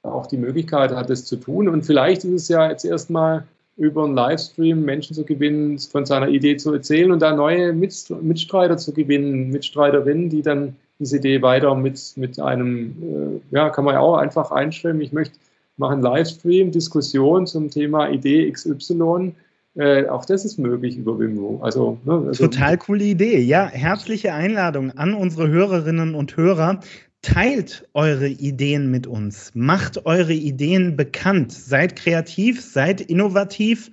[0.04, 1.68] auch die Möglichkeit hat, das zu tun.
[1.68, 3.44] Und vielleicht ist es ja jetzt erstmal
[3.78, 8.78] über einen Livestream Menschen zu gewinnen, von seiner Idee zu erzählen und da neue Mitstreiter
[8.78, 13.96] zu gewinnen, Mitstreiterinnen, die dann diese Idee weiter mit, mit einem, äh, ja, kann man
[13.96, 15.02] ja auch einfach einstellen.
[15.02, 15.38] Ich möchte
[15.78, 19.34] machen Livestream, Diskussion zum Thema Idee XY.
[19.76, 21.60] Äh, auch das ist möglich über Vimeo.
[21.62, 23.40] Also, ne, also, Total coole Idee.
[23.40, 26.80] Ja, herzliche Einladung an unsere Hörerinnen und Hörer.
[27.26, 29.50] Teilt eure Ideen mit uns.
[29.56, 31.52] Macht eure Ideen bekannt.
[31.52, 33.90] Seid kreativ, seid innovativ.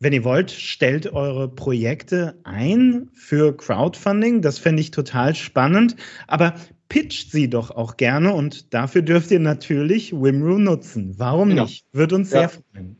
[0.00, 4.42] Wenn ihr wollt, stellt eure Projekte ein für Crowdfunding.
[4.42, 5.96] Das fände ich total spannend.
[6.26, 6.52] Aber
[6.90, 11.14] pitcht sie doch auch gerne und dafür dürft ihr natürlich Wimru nutzen.
[11.16, 11.62] Warum genau.
[11.62, 11.86] nicht?
[11.92, 12.40] Wird uns ja.
[12.40, 12.96] sehr freuen.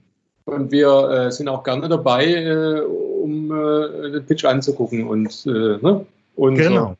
[0.46, 5.50] Und wir äh, sind auch gerne dabei, äh, um äh, den Pitch anzugucken und, äh,
[5.50, 6.06] ne?
[6.36, 6.96] und genau.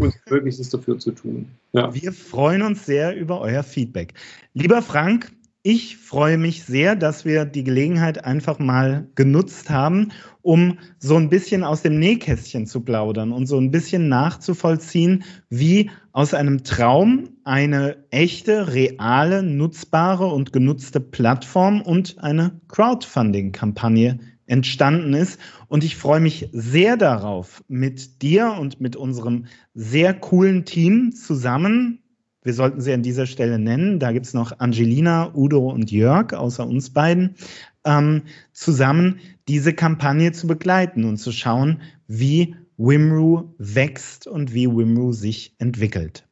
[0.00, 1.48] Uns Möglichstes dafür zu tun.
[1.72, 1.92] Ja.
[1.94, 4.14] Wir freuen uns sehr über euer Feedback.
[4.54, 5.32] Lieber Frank,
[5.64, 10.10] ich freue mich sehr, dass wir die Gelegenheit einfach mal genutzt haben,
[10.42, 15.88] um so ein bisschen aus dem Nähkästchen zu plaudern und so ein bisschen nachzuvollziehen, wie
[16.10, 24.18] aus einem Traum eine echte, reale, nutzbare und genutzte Plattform und eine Crowdfunding-Kampagne
[24.52, 25.40] entstanden ist.
[25.68, 32.02] Und ich freue mich sehr darauf, mit dir und mit unserem sehr coolen Team zusammen
[32.44, 34.00] wir sollten sie an dieser Stelle nennen.
[34.00, 37.36] Da gibt es noch Angelina, Udo und Jörg, außer uns beiden,
[37.84, 38.22] ähm,
[38.52, 45.54] zusammen diese Kampagne zu begleiten und zu schauen, wie Wimru wächst und wie Wimru sich
[45.58, 46.26] entwickelt.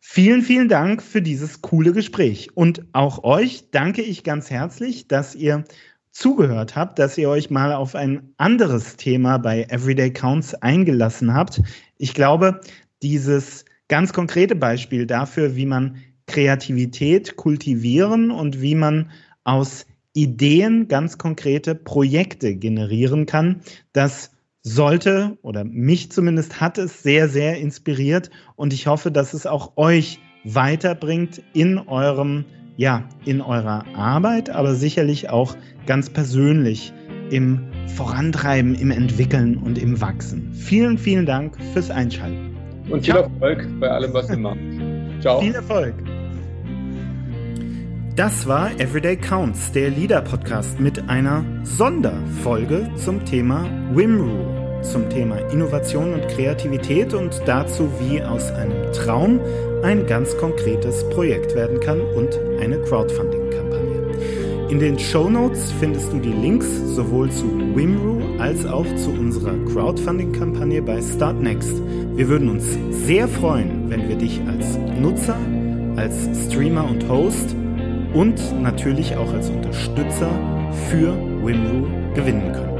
[0.00, 2.54] Vielen, vielen Dank für dieses coole Gespräch.
[2.54, 5.64] Und auch euch danke ich ganz herzlich, dass ihr
[6.12, 11.60] zugehört habt, dass ihr euch mal auf ein anderes Thema bei Everyday Counts eingelassen habt.
[11.98, 12.60] Ich glaube,
[13.02, 15.96] dieses ganz konkrete Beispiel dafür, wie man
[16.26, 19.10] Kreativität kultivieren und wie man
[19.44, 23.62] aus Ideen ganz konkrete Projekte generieren kann.
[23.92, 24.30] Das
[24.62, 29.76] sollte oder mich zumindest hat es sehr, sehr inspiriert und ich hoffe, dass es auch
[29.76, 32.44] euch weiterbringt in eurem,
[32.76, 35.56] ja, in eurer Arbeit, aber sicherlich auch
[35.86, 36.92] ganz persönlich
[37.30, 37.60] im
[37.96, 40.52] Vorantreiben, im Entwickeln und im Wachsen.
[40.52, 42.56] Vielen, vielen Dank fürs Einschalten.
[42.90, 43.22] Und viel Ciao.
[43.24, 44.58] Erfolg bei allem, was ihr macht.
[45.20, 45.40] Ciao.
[45.40, 45.94] Viel Erfolg.
[48.16, 53.64] Das war Everyday Counts, der Leader-Podcast mit einer Sonderfolge zum Thema
[53.94, 59.40] Wimru, zum Thema Innovation und Kreativität und dazu, wie aus einem Traum
[59.82, 64.68] ein ganz konkretes Projekt werden kann und eine Crowdfunding-Kampagne.
[64.68, 69.54] In den Show Notes findest du die Links sowohl zu Wimru als auch zu unserer
[69.72, 71.80] Crowdfunding-Kampagne bei Startnext.
[72.14, 75.36] Wir würden uns sehr freuen, wenn wir dich als Nutzer,
[75.96, 77.54] als Streamer und Host
[78.14, 80.30] und natürlich auch als Unterstützer
[80.88, 82.71] für Wimru gewinnen können.